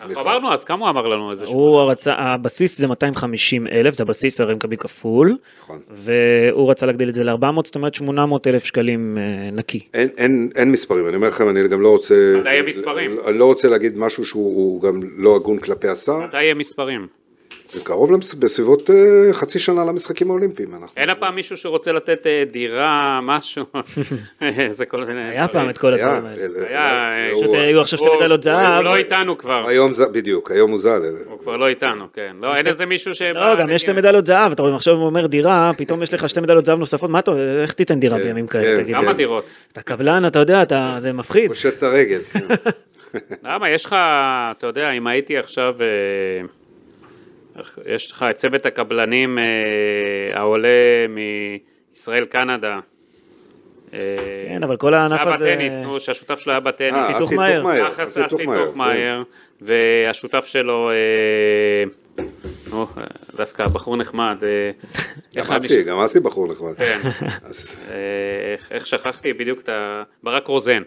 [0.08, 1.62] אנחנו אמרנו אז, כמה הוא אמר לנו איזה שמונה?
[1.66, 5.78] הוא רצה, הבסיס זה 250 אלף, זה הבסיס הרי מקבלים כפול, נכון.
[5.90, 9.80] והוא רצה להגדיל את זה ל-400, זאת אומרת 800 אלף שקלים אה, נקי.
[9.94, 12.14] אין, אין, אין מספרים, אני אומר לכם, אני גם לא רוצה...
[12.40, 13.16] מתי יהיה מספרים?
[13.26, 16.18] אני לא רוצה להגיד משהו שהוא הוא גם לא הגון כלפי השר.
[16.18, 17.06] מתי יהיה מספרים?
[17.70, 18.96] זה קרוב למס- בסביבות אה,
[19.32, 20.74] חצי שנה למשחקים האולימפיים.
[20.74, 23.64] אנחנו- אין הפעם מישהו שרוצה לתת אה, דירה, משהו,
[24.68, 25.28] זה כל מיני...
[25.30, 25.48] היה.
[25.48, 26.42] פעם את כל הדברים האלה.
[26.44, 28.74] אל- היה, אל- פשוט הוא- היו עכשיו שתי מדליות זהב.
[28.76, 31.02] הוא לא איתנו כבר, היום זה, בדיוק, היום הוא ז"ל.
[31.30, 32.36] הוא כבר לא איתנו, כן.
[32.40, 33.22] לא, אין איזה מישהו ש...
[33.22, 36.28] לא, גם יש שתי מדליות זהב, אתה רואה, עכשיו הוא אומר דירה, פתאום יש לך
[36.28, 39.12] שתי מדליות זהב נוספות, מה אתה, איך תיתן דירה כן, בימים כאלה, כן, תגיד כמה?
[39.12, 39.44] דירות?
[39.72, 40.64] אתה קבלן, אתה יודע,
[40.98, 41.48] זה מפחיד.
[41.48, 42.20] פושט את הרגל.
[42.32, 42.40] כן.
[43.44, 43.70] למה?
[43.70, 43.96] יש לך,
[44.50, 46.46] אתה יודע, אם הייתי עכשיו, אה,
[47.86, 49.44] יש לך את צוות הקבלנים אה,
[50.32, 50.68] העולה
[51.08, 52.80] מישראל קנדה.
[53.94, 53.98] אה,
[54.48, 55.44] כן, אבל כל הענף שהיה הזה...
[55.54, 56.94] בטניס, נו, שהשותף שלו היה בטניס.
[56.94, 57.88] אה, היתוך אסי מהר.
[58.02, 59.24] אסי טוכמאייר, טוכמאייר,
[59.60, 62.24] והשותף שלו, אה,
[62.70, 62.86] נו,
[63.36, 64.42] דווקא בחור נחמד.
[65.36, 66.74] גם אסי, גם אסי בחור נחמד.
[66.78, 67.00] כן.
[67.44, 67.90] אז
[68.52, 70.02] איך- איך שכחתי בדיוק את ה...
[70.22, 70.82] ברק רוזן.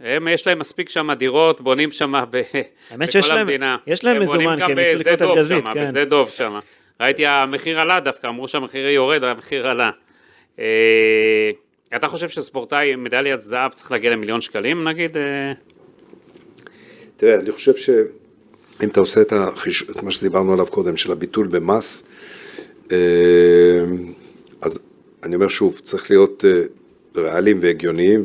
[0.00, 2.42] הם, יש להם מספיק שם דירות, בונים שם ב...
[2.90, 3.76] האמת שיש בכל להם- המדינה.
[3.86, 5.82] יש להם מזומן, כי הם ניסו לקנות דוב ארגזית, שם, כן.
[5.82, 6.58] בשדה דוב שם.
[7.00, 9.90] ראיתי המחיר עלה דווקא, אמרו שהמחיר יורד, המחיר עלה.
[10.58, 10.64] אה,
[11.96, 15.16] אתה חושב שספורטאי עם מדליית זהב צריך להגיע למיליון שקלים נגיד?
[15.16, 15.52] אה,
[17.16, 17.98] תראה, אני חושב שאם
[18.88, 19.82] אתה עושה את, החיש...
[19.90, 22.02] את מה שדיברנו עליו קודם, של הביטול במס,
[22.92, 22.96] אה,
[24.60, 24.80] אז
[25.22, 26.62] אני אומר שוב, צריך להיות אה,
[27.22, 28.24] ריאליים והגיוניים,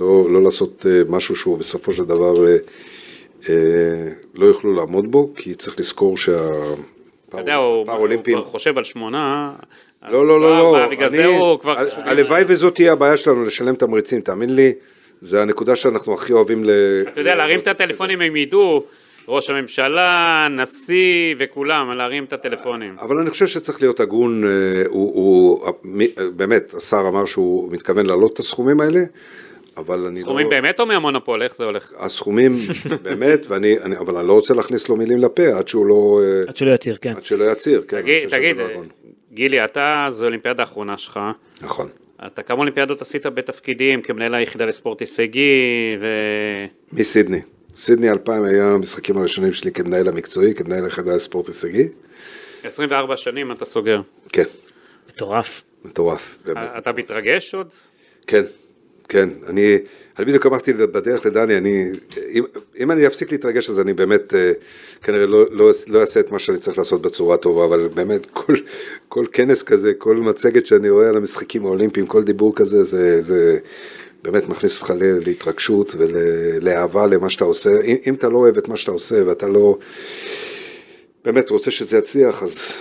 [0.00, 2.56] לא, לא לעשות אה, משהו שהוא בסופו של דבר אה,
[3.48, 3.54] אה,
[4.34, 6.50] לא יוכלו לעמוד בו, כי צריך לזכור שה...
[7.28, 7.86] אתה יודע, הוא.
[8.24, 9.52] כבר חושב על שמונה.
[10.08, 10.88] לא, לא, לא, לא.
[10.90, 11.74] בגלל זה הוא כבר...
[11.96, 14.72] הלוואי וזאת תהיה הבעיה שלנו, לשלם תמריצים, תאמין לי,
[15.20, 16.70] זה הנקודה שאנחנו הכי אוהבים ל...
[17.08, 18.84] אתה יודע, להרים את הטלפונים הם ידעו,
[19.28, 22.96] ראש הממשלה, נשיא וכולם, להרים את הטלפונים.
[23.00, 24.44] אבל אני חושב שצריך להיות הגון,
[24.86, 25.68] הוא,
[26.36, 29.00] באמת, השר אמר שהוא מתכוון להעלות את הסכומים האלה,
[29.76, 30.50] אבל אני סכומים לא...
[30.50, 31.42] באמת או מהמונופול?
[31.42, 31.92] איך זה הולך?
[31.96, 32.56] הסכומים
[33.02, 36.42] באמת, ואני, אני, אבל אני לא רוצה להכניס לו מילים לפה עד שהוא לא, אה,
[36.48, 37.14] עד שלא יצהיר, כן.
[37.16, 38.88] עד שלא יצהיר, כן, תגיד, תגיד, לא הגון.
[39.32, 41.20] גילי, אתה, זו האולימפיאדה האחרונה שלך.
[41.62, 41.88] נכון.
[42.26, 46.06] אתה כמה אולימפיאדות עשית בתפקידים כמנהל היחידה לספורט הישגי, ו...
[46.92, 47.40] מסידני.
[47.74, 51.88] סידני 2000 היה המשחקים הראשונים שלי כמנהל המקצועי, כמנהל היחידה לספורט הישגי.
[52.64, 54.00] 24 שנים אתה סוגר.
[54.32, 54.42] כן,
[55.08, 55.62] מטורף.
[55.84, 56.70] מטורף, באמת.
[56.78, 57.68] אתה מתרגש עוד?
[58.26, 58.42] כן,
[59.08, 59.78] כן, אני,
[60.18, 61.90] אני בדיוק אמרתי בדרך לדני, אני,
[62.30, 62.44] אם,
[62.78, 64.52] אם אני אפסיק להתרגש אז אני באמת אה,
[65.02, 68.54] כנראה לא, לא, לא אעשה את מה שאני צריך לעשות בצורה טובה, אבל באמת כל,
[69.08, 73.58] כל כנס כזה, כל מצגת שאני רואה על המשחקים האולימפיים, כל דיבור כזה, זה, זה
[74.22, 74.94] באמת מכניס אותך
[75.26, 77.80] להתרגשות ולאהבה למה שאתה עושה.
[77.80, 79.78] אם, אם אתה לא אוהב את מה שאתה עושה ואתה לא
[81.24, 82.76] באמת רוצה שזה יצליח, אז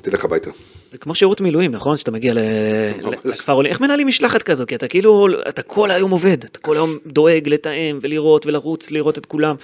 [0.00, 0.50] תלך הביתה.
[0.92, 1.96] זה כמו שירות מילואים, נכון?
[1.96, 3.14] שאתה מגיע ממש.
[3.24, 3.72] לכפר עולים.
[3.72, 4.68] איך מנהלים משלחת כזאת?
[4.68, 9.18] כי אתה כאילו, אתה כל היום עובד, אתה כל היום דואג לתאם ולראות ולרוץ, לראות
[9.18, 9.56] את כולם.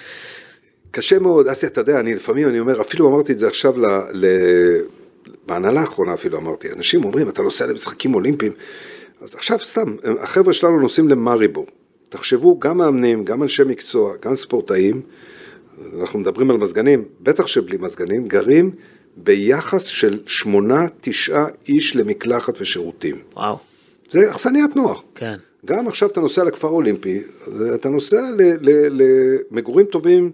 [0.90, 3.86] קשה מאוד, אסי, אתה יודע, אני לפעמים, אני אומר, אפילו אמרתי את זה עכשיו ל...
[4.12, 4.26] ל...
[5.46, 8.52] בהנהלה האחרונה אפילו אמרתי, אנשים אומרים, אתה נוסע למשחקים אולימפיים,
[9.22, 11.66] אז עכשיו סתם, החבר'ה שלנו נוסעים למריבור.
[12.08, 15.02] תחשבו, גם מאמנים, גם אנשי מקצוע, גם ספורטאים,
[16.00, 18.70] אנחנו מדברים על מזגנים, בטח שבלי מזגנים, גרים
[19.16, 23.16] ביחס של שמונה, תשעה איש למקלחת ושירותים.
[23.36, 23.56] וואו,
[24.08, 24.96] זה אכסניית נוער.
[25.14, 25.36] כן.
[25.66, 27.22] גם עכשיו אתה נוסע לכפר אולימפי,
[27.74, 28.20] אתה נוסע
[29.50, 30.30] למגורים טובים,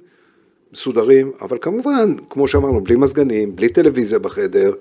[0.72, 4.72] מסודרים, אבל כמובן, כמו שאמרנו, בלי מזגנים, בלי טלוויזיה בחדר,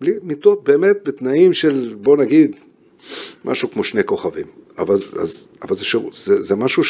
[0.00, 2.56] בלי מיטות באמת בתנאים של, בוא נגיד,
[3.44, 4.46] משהו כמו שני כוכבים.
[4.78, 6.82] אבל, אז, אבל זה, שירות, זה, זה משהו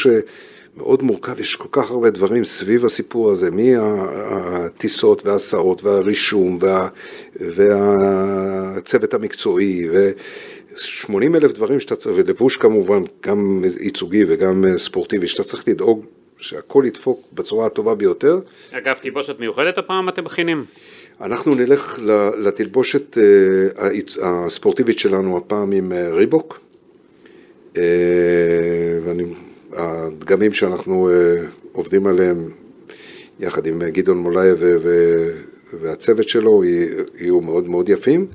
[0.77, 6.87] שמאוד מורכב, יש כל כך הרבה דברים סביב הסיפור הזה, מהטיסות וההסעות והרישום וה,
[7.35, 15.67] והצוות המקצועי ו-80 אלף דברים שאתה צריך, ולבוש כמובן, גם ייצוגי וגם ספורטיבי, שאתה צריך
[15.67, 16.05] לדאוג
[16.37, 18.39] שהכל ידפוק בצורה הטובה ביותר.
[18.71, 20.65] אגב, תלבושת מיוחדת הפעם אתם מכינים?
[21.21, 21.99] אנחנו נלך
[22.37, 23.89] לתלבושת אה,
[24.23, 26.59] הספורטיבית שלנו הפעם עם אה, ריבוק.
[27.77, 27.83] אה,
[29.05, 29.23] ואני,
[29.73, 32.49] הדגמים שאנחנו אה, עובדים עליהם
[33.39, 34.49] יחד עם אה, גדעון מולאי
[35.81, 38.27] והצוות שלו יהיו מאוד מאוד יפים.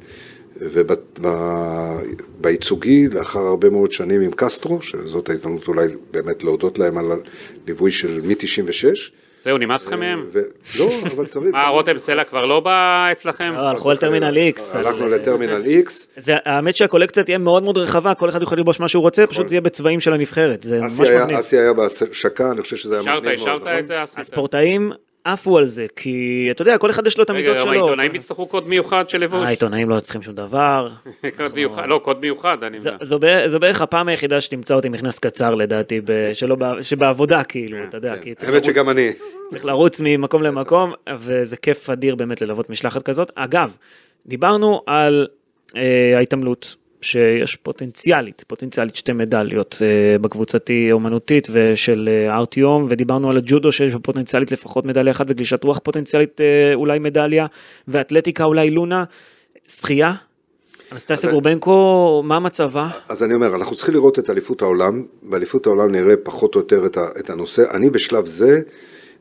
[2.41, 7.13] ובייצוגי, לאחר הרבה מאוד שנים עם קסטרו, שזאת ההזדמנות אולי באמת להודות להם על
[7.65, 9.13] הליווי של מ-96.
[9.45, 10.27] זהו, נמאס לכם מהם?
[10.79, 11.53] לא, אבל צריך...
[11.53, 13.53] מה, רותם סלע כבר לא בא אצלכם?
[13.55, 14.77] לא, הלכו על טרמינל איקס.
[14.77, 16.09] הלכנו לטרמינל איקס.
[16.17, 19.49] זה, האמת שהקולקציה תהיה מאוד מאוד רחבה, כל אחד יכול ללבוש מה שהוא רוצה, פשוט
[19.49, 21.37] זה יהיה בצבעים של הנבחרת, זה ממש מגניב.
[21.37, 23.35] אסי היה בהשקה, אני חושב שזה היה מגניב מאוד.
[23.35, 23.79] השארת נכון?
[23.79, 24.19] את זה, עשית.
[24.19, 24.93] הספורטאים
[25.25, 27.73] עפו על זה, כי אתה יודע, כל אחד יש לו את רגע, המידות גם שלו.
[27.73, 29.47] העיתונאים יצטרכו קוד מיוחד של לבוש?
[29.47, 30.89] העיתונאים לא צריכים שום דבר.
[31.37, 32.97] קוד מיוחד, לא, קוד מיוחד, אני יודע.
[33.47, 36.01] זו בערך- הפעם היחידה שתמצא אותי מכנס קצר לדעתי,
[36.83, 38.75] שבעבודה כאילו, אתה יודע, כי צריך האמת לרוץ.
[38.77, 39.13] שגם אני.
[39.51, 43.31] צריך לרוץ ממקום למקום, וזה כיף אדיר באמת ללוות משלחת כזאת.
[43.35, 43.77] אגב,
[44.27, 45.27] דיברנו על
[45.77, 53.37] אה, ההתעמלות, שיש פוטנציאלית, פוטנציאלית שתי מדליות אה, בקבוצתי אומנותית ושל אה, ארטיום, ודיברנו על
[53.37, 57.47] הג'ודו שיש פוטנציאלית לפחות מדליה אחת, וגלישת רוח פוטנציאלית אה, אולי מדליה,
[57.89, 59.05] ואתלטיקה אולי לונה.
[59.67, 60.13] שחייה?
[60.93, 62.89] אנסטסיה גורבנקו, מה מצבה?
[63.09, 66.87] אז אני אומר, אנחנו צריכים לראות את אליפות העולם, באליפות העולם נראה פחות או יותר
[67.21, 67.63] את, הנושא.
[67.75, 68.61] אני בשלב זה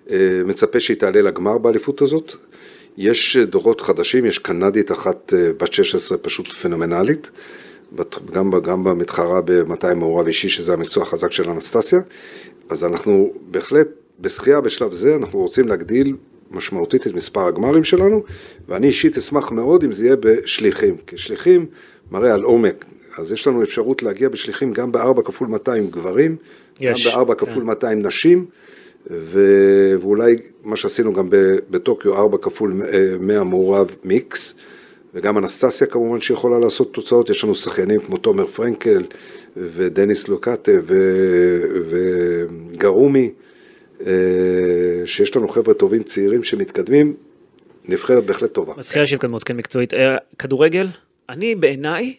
[0.10, 2.34] אה, מצפה שהיא תעלה לגמר באליפות הזאת.
[2.98, 7.32] יש אה, דורות חדשים, יש קנדית אחת אה, בת 16 פשוט פנומנלית,
[8.32, 12.00] גם, גם במתחרה ב-200 מעורב אישי, שזה המקצוע החזק של אנסטסיה.
[12.70, 13.88] אז אנחנו בהחלט,
[14.20, 16.16] בשחייה בשלב זה, אנחנו רוצים להגדיל
[16.52, 18.24] משמעותית את מספר הגמרים שלנו,
[18.68, 21.66] ואני אישית אשמח מאוד אם זה יהיה בשליחים, כי שליחים
[22.12, 22.86] מראה על עומק,
[23.18, 26.36] אז יש לנו אפשרות להגיע בשליחים גם ב-4 כפול 200 גברים,
[26.80, 27.46] יש, גם ב-4 כן.
[27.46, 28.46] כפול 200 נשים,
[29.12, 29.40] ו...
[30.02, 31.30] ואולי מה שעשינו גם
[31.70, 34.56] בטוקיו, 4 כפול אה, 100 מעורב מיקס,
[35.14, 39.04] וגם אנסטסיה כמובן שיכולה לעשות תוצאות, יש לנו שחיינים כמו תומר פרנקל
[39.58, 43.32] ודניס לוקטה ו- וגרומי,
[44.06, 44.14] אה,
[45.06, 47.14] שיש לנו חבר'ה טובים צעירים שמתקדמים,
[47.86, 48.74] נבחרת בהחלט טובה.
[48.78, 49.94] בשחייה יש התקדמות, כן, מקצועית.
[49.94, 50.88] אה, כדורגל,
[51.30, 52.16] אני בעיניי,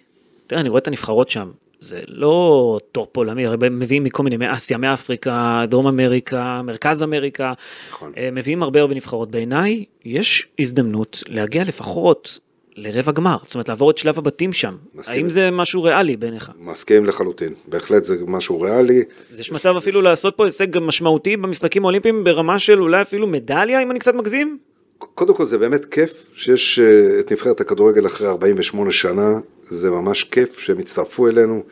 [0.46, 4.78] תראה, אני רואה את הנבחרות שם, זה לא טופ עולמי, הרי מביאים מכל מיני, מאסיה,
[4.78, 7.52] מאפריקה, דרום אמריקה, מרכז אמריקה,
[7.90, 8.12] נכון.
[8.16, 9.30] אה, מביאים הרבה הרבה נבחרות.
[9.30, 12.38] בעיניי, יש הזדמנות להגיע לפחות
[12.76, 14.76] לרבע גמר, זאת אומרת לעבור את שלב הבתים שם.
[14.94, 15.16] מסכים.
[15.16, 16.50] האם זה משהו ריאלי בעיניך?
[16.60, 19.02] מסכים לחלוטין, בהחלט זה משהו ריאלי.
[19.32, 23.82] אז יש מצב אפילו לעשות פה הישג משמעותי במשחקים האולימפיים ברמה של אולי אפילו מדליה,
[23.82, 24.58] אם אני קצת מגזים?
[24.98, 30.24] קודם כל זה באמת כיף שיש אה, את נבחרת הכדורגל אחרי 48 שנה, זה ממש
[30.24, 31.62] כיף שהם הצטרפו אלינו.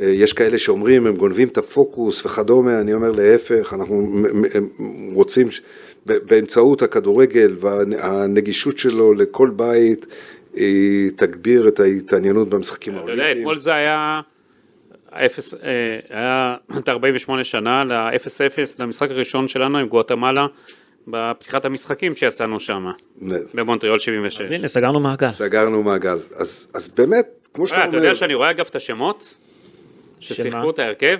[0.00, 4.26] אה, יש כאלה שאומרים הם גונבים את הפוקוס וכדומה, אני אומר להפך, אנחנו
[5.12, 5.48] רוצים
[6.06, 10.06] באמצעות הכדורגל והנגישות שלו לכל בית,
[10.54, 13.38] היא תגביר את ההתעניינות במשחקים אתה יודע, האולימפיים.
[13.38, 14.20] אתמול זה היה...
[15.12, 15.58] האפס, אה,
[16.10, 20.46] היה את 48 שנה ל-0-0 למשחק הראשון שלנו עם גואטמלה
[21.08, 22.86] בפתיחת המשחקים שיצאנו שם,
[23.54, 24.40] במונטריאול 76.
[24.40, 25.30] אז הנה, סגרנו מעגל.
[25.30, 26.18] סגרנו מעגל.
[26.36, 29.36] אז, אז באמת, כמו שאתה אה, אומר, אתה יודע שאני רואה אגב את השמות
[30.20, 31.18] ששיחקו את ההרכב?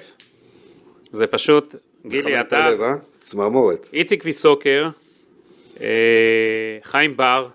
[1.12, 1.74] זה פשוט,
[2.06, 2.94] גילי, את אתה, אה?
[3.20, 3.88] צמרמורת.
[3.92, 4.88] איציק ויסוקר,
[5.80, 5.86] אה,
[6.82, 7.48] חיים בר,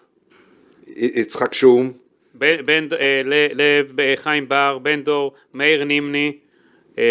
[0.88, 1.91] י- יצחק שום,
[2.34, 6.38] בן, בן, אה, ל- לב, אה, חיים בר, בן דור, מאיר נימני,
[6.98, 7.04] אה.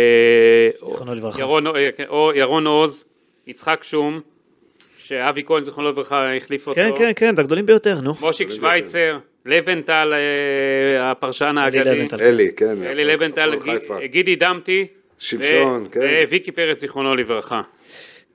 [1.38, 3.04] ירון, אה, כן, או, ירון עוז,
[3.46, 4.20] יצחק שום,
[4.98, 8.14] שאבי כהן זיכרונו לברכה החליף אותו, כן, כן, כן, זה הגדולים ביותר, נו.
[8.20, 12.06] מושיק שווייצר, לבנטל, אה, הפרשן האגדי.
[12.20, 12.74] אלי, כן.
[12.86, 13.54] אלי לבנטל,
[14.04, 14.86] גידי דמתי,
[15.18, 16.00] שמשון, כן.
[16.28, 17.62] וויקי פרץ זיכרונו לברכה.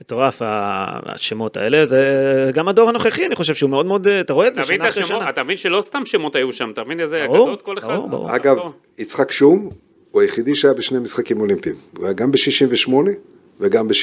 [0.01, 4.55] מטורף השמות האלה, זה גם הדור הנוכחי, אני חושב שהוא מאוד מאוד, אתה רואה את
[4.55, 5.03] זה אתה מבין שנה אחרי?
[5.03, 5.30] שנה.
[5.30, 7.88] אתה מבין שלא סתם שמות היו שם, אתה מבין איזה אגדות כל אחד?
[7.88, 8.36] ברור, ברור.
[8.36, 8.58] אגב,
[8.97, 9.70] יצחק שום
[10.12, 11.76] הוא היחידי שהיה בשני משחקים אולימפיים.
[11.97, 12.91] הוא היה גם ב-68
[13.60, 13.93] וגם ב-76,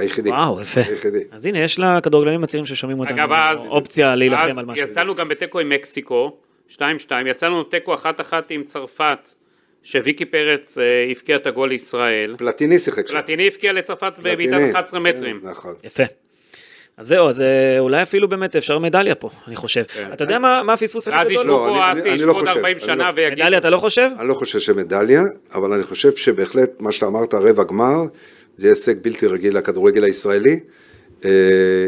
[0.00, 0.30] היחידי.
[0.30, 0.80] וואו, יפה.
[0.80, 1.24] היחידי.
[1.32, 3.66] אז הנה, יש לכדורגלנים הצעירים ששומעים אותנו אגב, אז...
[3.68, 4.84] אופציה להילחם אז על משהו.
[4.84, 6.36] יצאנו גם בתיקו עם מקסיקו,
[6.72, 6.78] 2-2,
[7.26, 7.98] יצאנו תיקו 1-1
[8.50, 9.18] עם צרפת,
[9.82, 12.34] שוויקי פרץ אה, הבקיע את הגול לישראל.
[12.38, 13.14] פלטיני שיחק שם.
[13.14, 14.70] פלטיני הבקיע לצרפת בבעיטת פלטיני.
[14.70, 15.40] 11 מטרים.
[15.42, 15.74] כן, נכון.
[15.84, 16.02] יפה.
[16.96, 19.82] אז זהו, אז אה, אולי אפילו באמת אפשר מדליה פה, אני חושב.
[20.12, 21.40] אתה יודע מה מה הפספוס הכי אז גדול?
[21.40, 23.42] ישבו לא, פה אני- אסי, ישבו לא עוד חושב, 40 אני שנה לא- ויגידו...
[23.42, 24.10] מדליה אתה לא חושב?
[24.18, 25.22] אני לא חושב שמדליה,
[25.54, 27.96] אבל אני חושב שבהחלט מה שאתה אמרת, רבע גמר,
[28.56, 30.60] זה הישג בלתי רגיל לכדורגל הישראלי.
[31.24, 31.30] אה,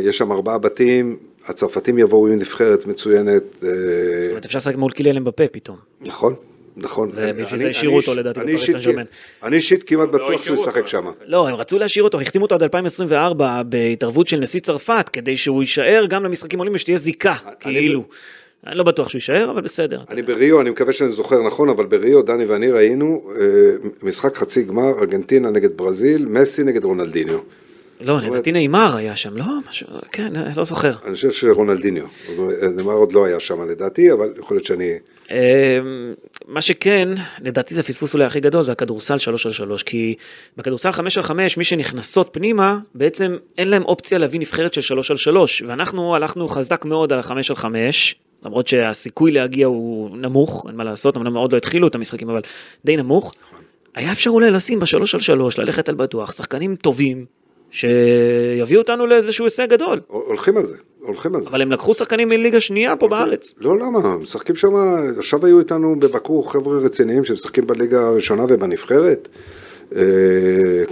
[0.02, 3.42] יש שם ארבעה בתים, הצרפתים יבואו עם נבחרת מצוינת.
[3.64, 3.68] אה,
[4.22, 5.76] זאת אומרת, אפשר לשחק מול קיליאן אמבפה פתאום.
[6.00, 6.34] נכון,
[6.76, 7.10] נכון.
[7.10, 9.04] בשביל זה השאירו אותו לדעתי בפריס סן ז'רמן.
[9.42, 11.10] אני אישית כמעט לא בטוח שהוא ישחק שם.
[11.26, 15.62] לא, הם רצו להשאיר אותו, החתימו אותו עד 2024 בהתערבות של נשיא צרפת, כדי שהוא
[15.62, 18.04] יישאר גם למשחקים עולים ושתהיה זיקה, כאילו.
[18.66, 20.00] אני לא בטוח שהוא יישאר, אבל בסדר.
[20.10, 23.44] אני בריו, אני מקווה שאני זוכר נכון, אבל בריו, דני ואני ראינו אה,
[24.02, 27.38] משחק חצי גמר, ארגנטינה נגד ברזיל, מסי נגד רונלדיניו.
[28.00, 29.44] לא, לדעתי נאמר היה שם, לא?
[29.68, 30.92] משהו, כן, לא זוכר.
[31.04, 32.04] אני חושב שרונלדיניו,
[32.76, 34.92] נאמר עוד לא היה שם לדעתי, אבל יכול להיות שאני...
[35.30, 35.36] אמ,
[36.46, 37.08] מה שכן,
[37.42, 40.14] לדעתי זה הפספוס אולי הכי גדול, זה הכדורסל 3 על 3, כי
[40.56, 45.10] בכדורסל 5 על 5, מי שנכנסות פנימה, בעצם אין להם אופציה להביא נבחרת של 3
[45.10, 50.64] על 3, ואנחנו הלכנו חזק מאוד על ה-5 על 5, למרות שהסיכוי להגיע הוא נמוך,
[50.68, 52.40] אין מה לעשות, אמנם עוד לא התחילו את המשחקים, אבל
[52.84, 53.32] די נמוך.
[53.94, 57.24] היה אפשר אולי לשים בשלוש על שלוש, ללכת על בטוח, שחקנים טובים,
[57.70, 60.00] שיביאו אותנו לאיזשהו הישג גדול.
[60.06, 61.50] הולכים על זה, הולכים על זה.
[61.50, 63.54] אבל הם לקחו שחקנים מליגה שנייה פה בארץ.
[63.58, 64.16] לא, למה?
[64.16, 64.74] משחקים שם,
[65.18, 69.28] עכשיו היו איתנו בבקור חבר'ה רציניים שמשחקים בליגה הראשונה ובנבחרת,
[69.96, 70.02] אה,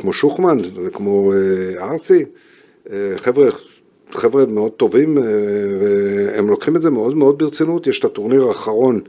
[0.01, 2.25] כמו שוחמן וכמו אה, ארצי,
[2.91, 3.49] אה, חבר'ה
[4.11, 5.23] חבר'ה מאוד טובים, אה,
[5.81, 7.87] והם לוקחים את זה מאוד מאוד ברצינות.
[7.87, 9.01] יש את הטורניר האחרון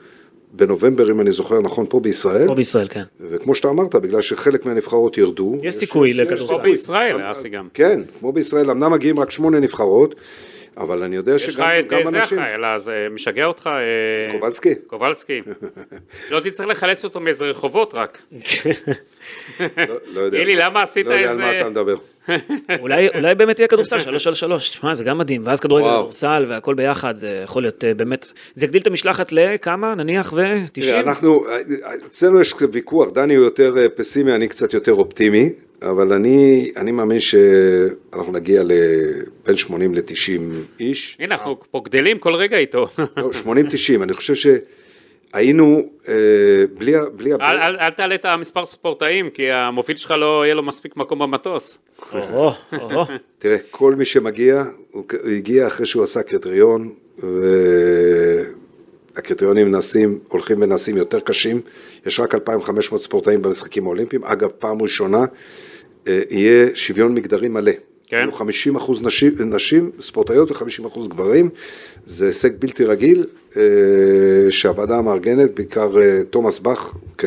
[0.53, 2.47] בנובמבר, אם אני זוכר נכון, פה בישראל.
[2.47, 3.03] פה בישראל, כן.
[3.31, 5.55] וכמו שאתה אמרת, בגלל שחלק מהנבחרות ירדו.
[5.63, 6.53] יש סיכוי לכדורסל.
[6.53, 7.67] פה בישראל, אסי גם.
[7.73, 10.15] כן, כמו בישראל, אמנם מגיעים רק שמונה נבחרות,
[10.77, 12.39] אבל אני יודע יש לך שגם את גם אה, אנשים...
[12.39, 13.67] אלא זה משגע אותך.
[13.67, 14.75] אה, קובלסקי?
[14.87, 15.41] קובלסקי.
[16.29, 18.21] שלא תצטרך לחלץ אותו מאיזה רחובות רק.
[19.59, 20.37] לא- לא יודע.
[20.37, 21.95] גילי, למה עשית לא יודע על איזה- מה אתה מדבר.
[22.79, 25.87] אולי, באמת יהיה כדורסל, שלוש על שלוש, תשמע, זה גם מדהים, ואז כדורגל.
[25.87, 30.69] כדורסל והכל ביחד, זה יכול להיות אה, באמת, זה יגדיל את המשלחת לכמה, נניח ו-90?
[30.73, 31.45] תראה, אנחנו,
[32.05, 35.49] אצלנו יש ויכוח, דני הוא יותר אה, פסימי, אני קצת יותר אופטימי,
[35.81, 40.41] אבל אני, אני מאמין שאנחנו נגיע לבין 80 ל-90
[40.79, 41.17] איש.
[41.19, 42.87] הנה, אנחנו פה גדלים כל רגע איתו.
[43.17, 43.47] לא, 80-90,
[44.03, 44.33] אני חושב
[45.33, 46.13] שהיינו, אה,
[46.77, 50.55] בלי, בלי, ה- אל, אל, אל תעלה את המספר ספורטאים, כי המוביל שלך לא יהיה
[50.55, 51.79] לו מספיק מקום במטוס.
[53.39, 55.03] תראה, כל מי שמגיע, הוא
[55.37, 56.93] הגיע אחרי שהוא עשה קריטריון,
[59.15, 61.61] והקריטריונים נעשים, הולכים ונעשים יותר קשים.
[62.05, 64.23] יש רק 2,500 ספורטאים במשחקים האולימפיים.
[64.23, 65.23] אגב, פעם ראשונה
[66.07, 67.71] אה, יהיה שוויון מגדרי מלא.
[68.07, 68.17] כן.
[68.17, 71.49] יהיו 50 אחוז נשים, נשים, ספורטאיות ו-50 אחוז גברים.
[72.05, 73.25] זה הישג בלתי רגיל,
[73.57, 73.61] אה,
[74.49, 77.25] שהוועדה המארגנת, בעיקר אה, תומאס באך, כ-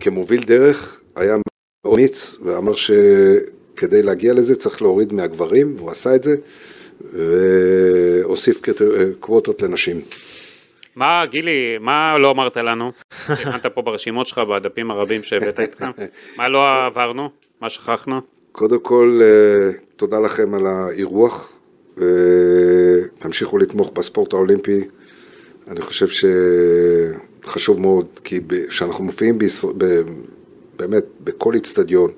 [0.00, 6.22] כמוביל דרך, היה מאוד אמיץ ואמר שכדי להגיע לזה צריך להוריד מהגברים, והוא עשה את
[6.24, 6.36] זה,
[7.12, 8.60] והוסיף
[9.20, 10.00] קווטות לנשים.
[10.98, 12.92] מה, גילי, מה לא אמרת לנו?
[13.28, 15.84] הכנת פה ברשימות שלך, בדפים הרבים שהבאת איתך.
[16.36, 17.30] מה לא עברנו?
[17.60, 18.20] מה שכחנו?
[18.52, 21.52] קודם כל, אה, תודה לכם על האירוח,
[22.00, 22.06] אה,
[23.18, 24.80] תמשיכו לתמוך בספורט האולימפי,
[25.70, 26.26] אני חושב
[27.42, 30.04] שחשוב מאוד, כי כשאנחנו מופיעים בישראל,
[30.76, 32.10] באמת בכל איצטדיון,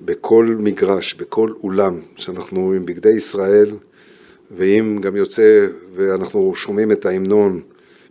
[0.00, 3.70] בכל מגרש, בכל אולם, שאנחנו עם בגדי ישראל,
[4.56, 7.60] ואם גם יוצא ואנחנו שומעים את ההמנון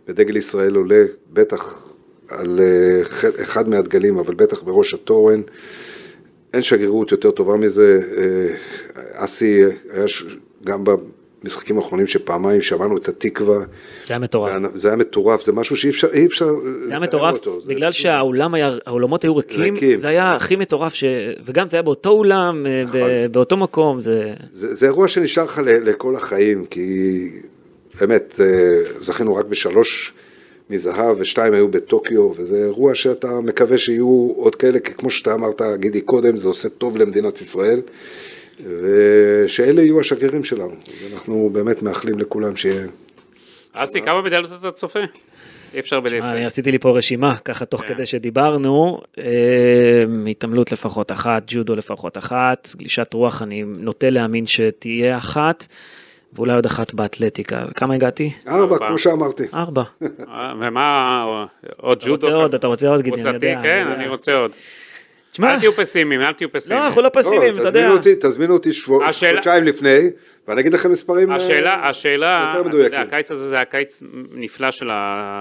[0.08, 1.88] ודגל ישראל עולה, בטח
[2.28, 3.02] על אה,
[3.42, 5.40] אחד מהדגלים, אבל בטח בראש התורן,
[6.54, 8.00] אין שגרירות יותר טובה מזה.
[8.16, 8.54] אה,
[9.24, 9.60] אסי
[9.92, 10.24] היה ש-
[10.64, 13.58] גם במשחקים האחרונים שפעמיים שמענו את התקווה.
[13.58, 13.64] זה
[14.14, 14.52] היה מטורף.
[14.74, 16.46] זה היה מטורף, זה משהו שאי אפשר, אי אפשר
[16.82, 17.34] זה היה מטורף,
[17.66, 19.96] בגלל שהאולם היה, האולמות היו ריקים, ריקים.
[19.96, 21.04] זה היה הכי מטורף, ש...
[21.44, 23.00] וגם זה היה באותו אולם, אה, נכון.
[23.00, 24.32] ב- באותו מקום, זה...
[24.52, 27.28] זה, זה אירוע שנשאר לך לכל החיים, כי
[28.00, 30.12] באמת, אה, זכינו רק בשלוש
[30.70, 35.62] מזהב ושתיים היו בטוקיו, וזה אירוע שאתה מקווה שיהיו עוד כאלה, כי כמו שאתה אמרת,
[35.76, 37.80] גידי קודם, זה עושה טוב למדינת ישראל,
[38.60, 40.74] ושאלה יהיו השגרירים שלנו.
[41.14, 42.86] אנחנו באמת מאחלים לכולם שיהיה...
[43.72, 45.00] אסי, כמה מדליות אתה צופה?
[45.74, 46.30] אי אפשר זה.
[46.30, 47.94] אני עשיתי לי פה רשימה, ככה תוך כן.
[47.94, 49.24] כדי שדיברנו, אה,
[50.30, 55.66] התעמלות לפחות אחת, ג'ודו לפחות אחת, גלישת רוח אני נוטה להאמין שתהיה אחת,
[56.34, 57.64] ואולי עוד אחת באתלטיקה.
[57.74, 58.32] כמה הגעתי?
[58.48, 58.88] ארבע.
[58.88, 59.44] כמו שאמרתי.
[59.54, 59.82] ארבע.
[60.02, 61.24] אה, ומה,
[61.76, 62.26] עוד אתה ג'ודו?
[62.26, 62.54] רוצה עוד?
[62.54, 63.22] אתה רוצה עוד, גידי?
[63.22, 63.58] אני יודע.
[63.62, 63.86] כן.
[63.86, 64.50] אני רוצה עוד.
[65.32, 66.82] תשמע, אל תהיו פסימיים, אל תהיו פסימיים.
[66.82, 67.90] לא, אנחנו לא פסימיים, לא, אתה יודע.
[68.20, 68.70] תזמינו אותי,
[69.34, 69.98] חודשיים לפני,
[70.48, 73.00] ואני אגיד לכם מספרים אה, השאלה, השאלה, יותר אתה מדויקים.
[73.00, 74.90] יודע, הקיץ הזה זה היה קיץ נפלא של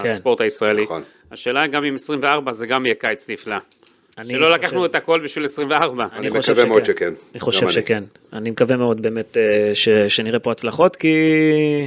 [0.04, 0.10] כן.
[0.10, 0.84] הספורט הישראלי.
[0.84, 1.04] נכון.
[1.32, 3.56] השאלה גם עם 24 זה גם יהיה קיץ נפלא.
[4.18, 6.08] אני שלא חושב- לקחנו את הכל בשביל 24.
[6.14, 7.14] אני חושב מקווה מאוד שכן.
[7.34, 7.74] אני חושב אני.
[7.74, 8.04] שכן.
[8.34, 9.44] אני מקווה מאוד באמת אה,
[9.76, 11.18] ש- שנראה פה הצלחות, כי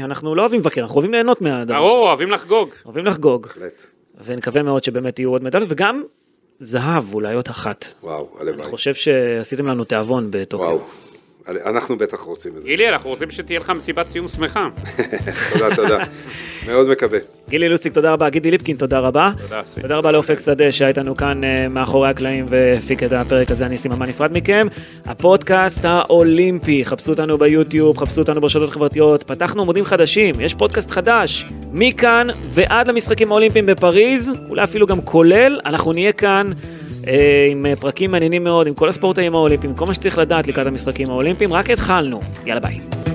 [0.05, 1.75] אנחנו לא אוהבים לבקר, אנחנו אוהבים ליהנות מהדבר.
[1.79, 2.69] ברור, אוהבים לחגוג.
[2.85, 3.87] אוהבים לחגוג, בהחלט.
[4.25, 6.03] ונקווה מאוד שבאמת יהיו עוד מדליות, וגם
[6.61, 7.85] זהב, אולי עוד אחת.
[8.03, 8.67] וואו, אני הלוואי.
[8.71, 10.67] חושב שעשיתם לנו תיאבון בטוקיו.
[10.67, 10.81] וואו.
[11.49, 12.69] אנחנו בטח רוצים את זה.
[12.69, 14.69] גילי, אנחנו רוצים שתהיה לך מסיבת סיום שמחה.
[15.53, 15.99] תודה, תודה.
[16.67, 17.19] מאוד מקווה.
[17.49, 18.29] גילי לוסיק, תודה רבה.
[18.29, 19.31] גידי ליפקין, תודה רבה.
[19.43, 19.63] תודה.
[19.81, 23.77] תודה רבה לאופק שדה שהיה איתנו כאן אה, מאחורי הקלעים והפיק את הפרק הזה, אני
[23.77, 24.67] סיממן נפרד מכם.
[25.05, 31.45] הפודקאסט האולימפי, חפשו אותנו ביוטיוב, חפשו אותנו ברשתות חברתיות, פתחנו עמודים חדשים, יש פודקאסט חדש,
[31.73, 36.51] מכאן ועד למשחקים האולימפיים בפריז, אולי אפילו גם כולל, אנחנו נהיה כאן.
[37.09, 40.67] אה, עם אה, פרקים מעניינים מאוד, עם כל הספורטאים האולימפיים, כל מה שצריך לדעת לקראת
[40.67, 42.21] המשחקים האולימפיים, רק התחלנו.
[42.47, 43.06] יאללה ביי.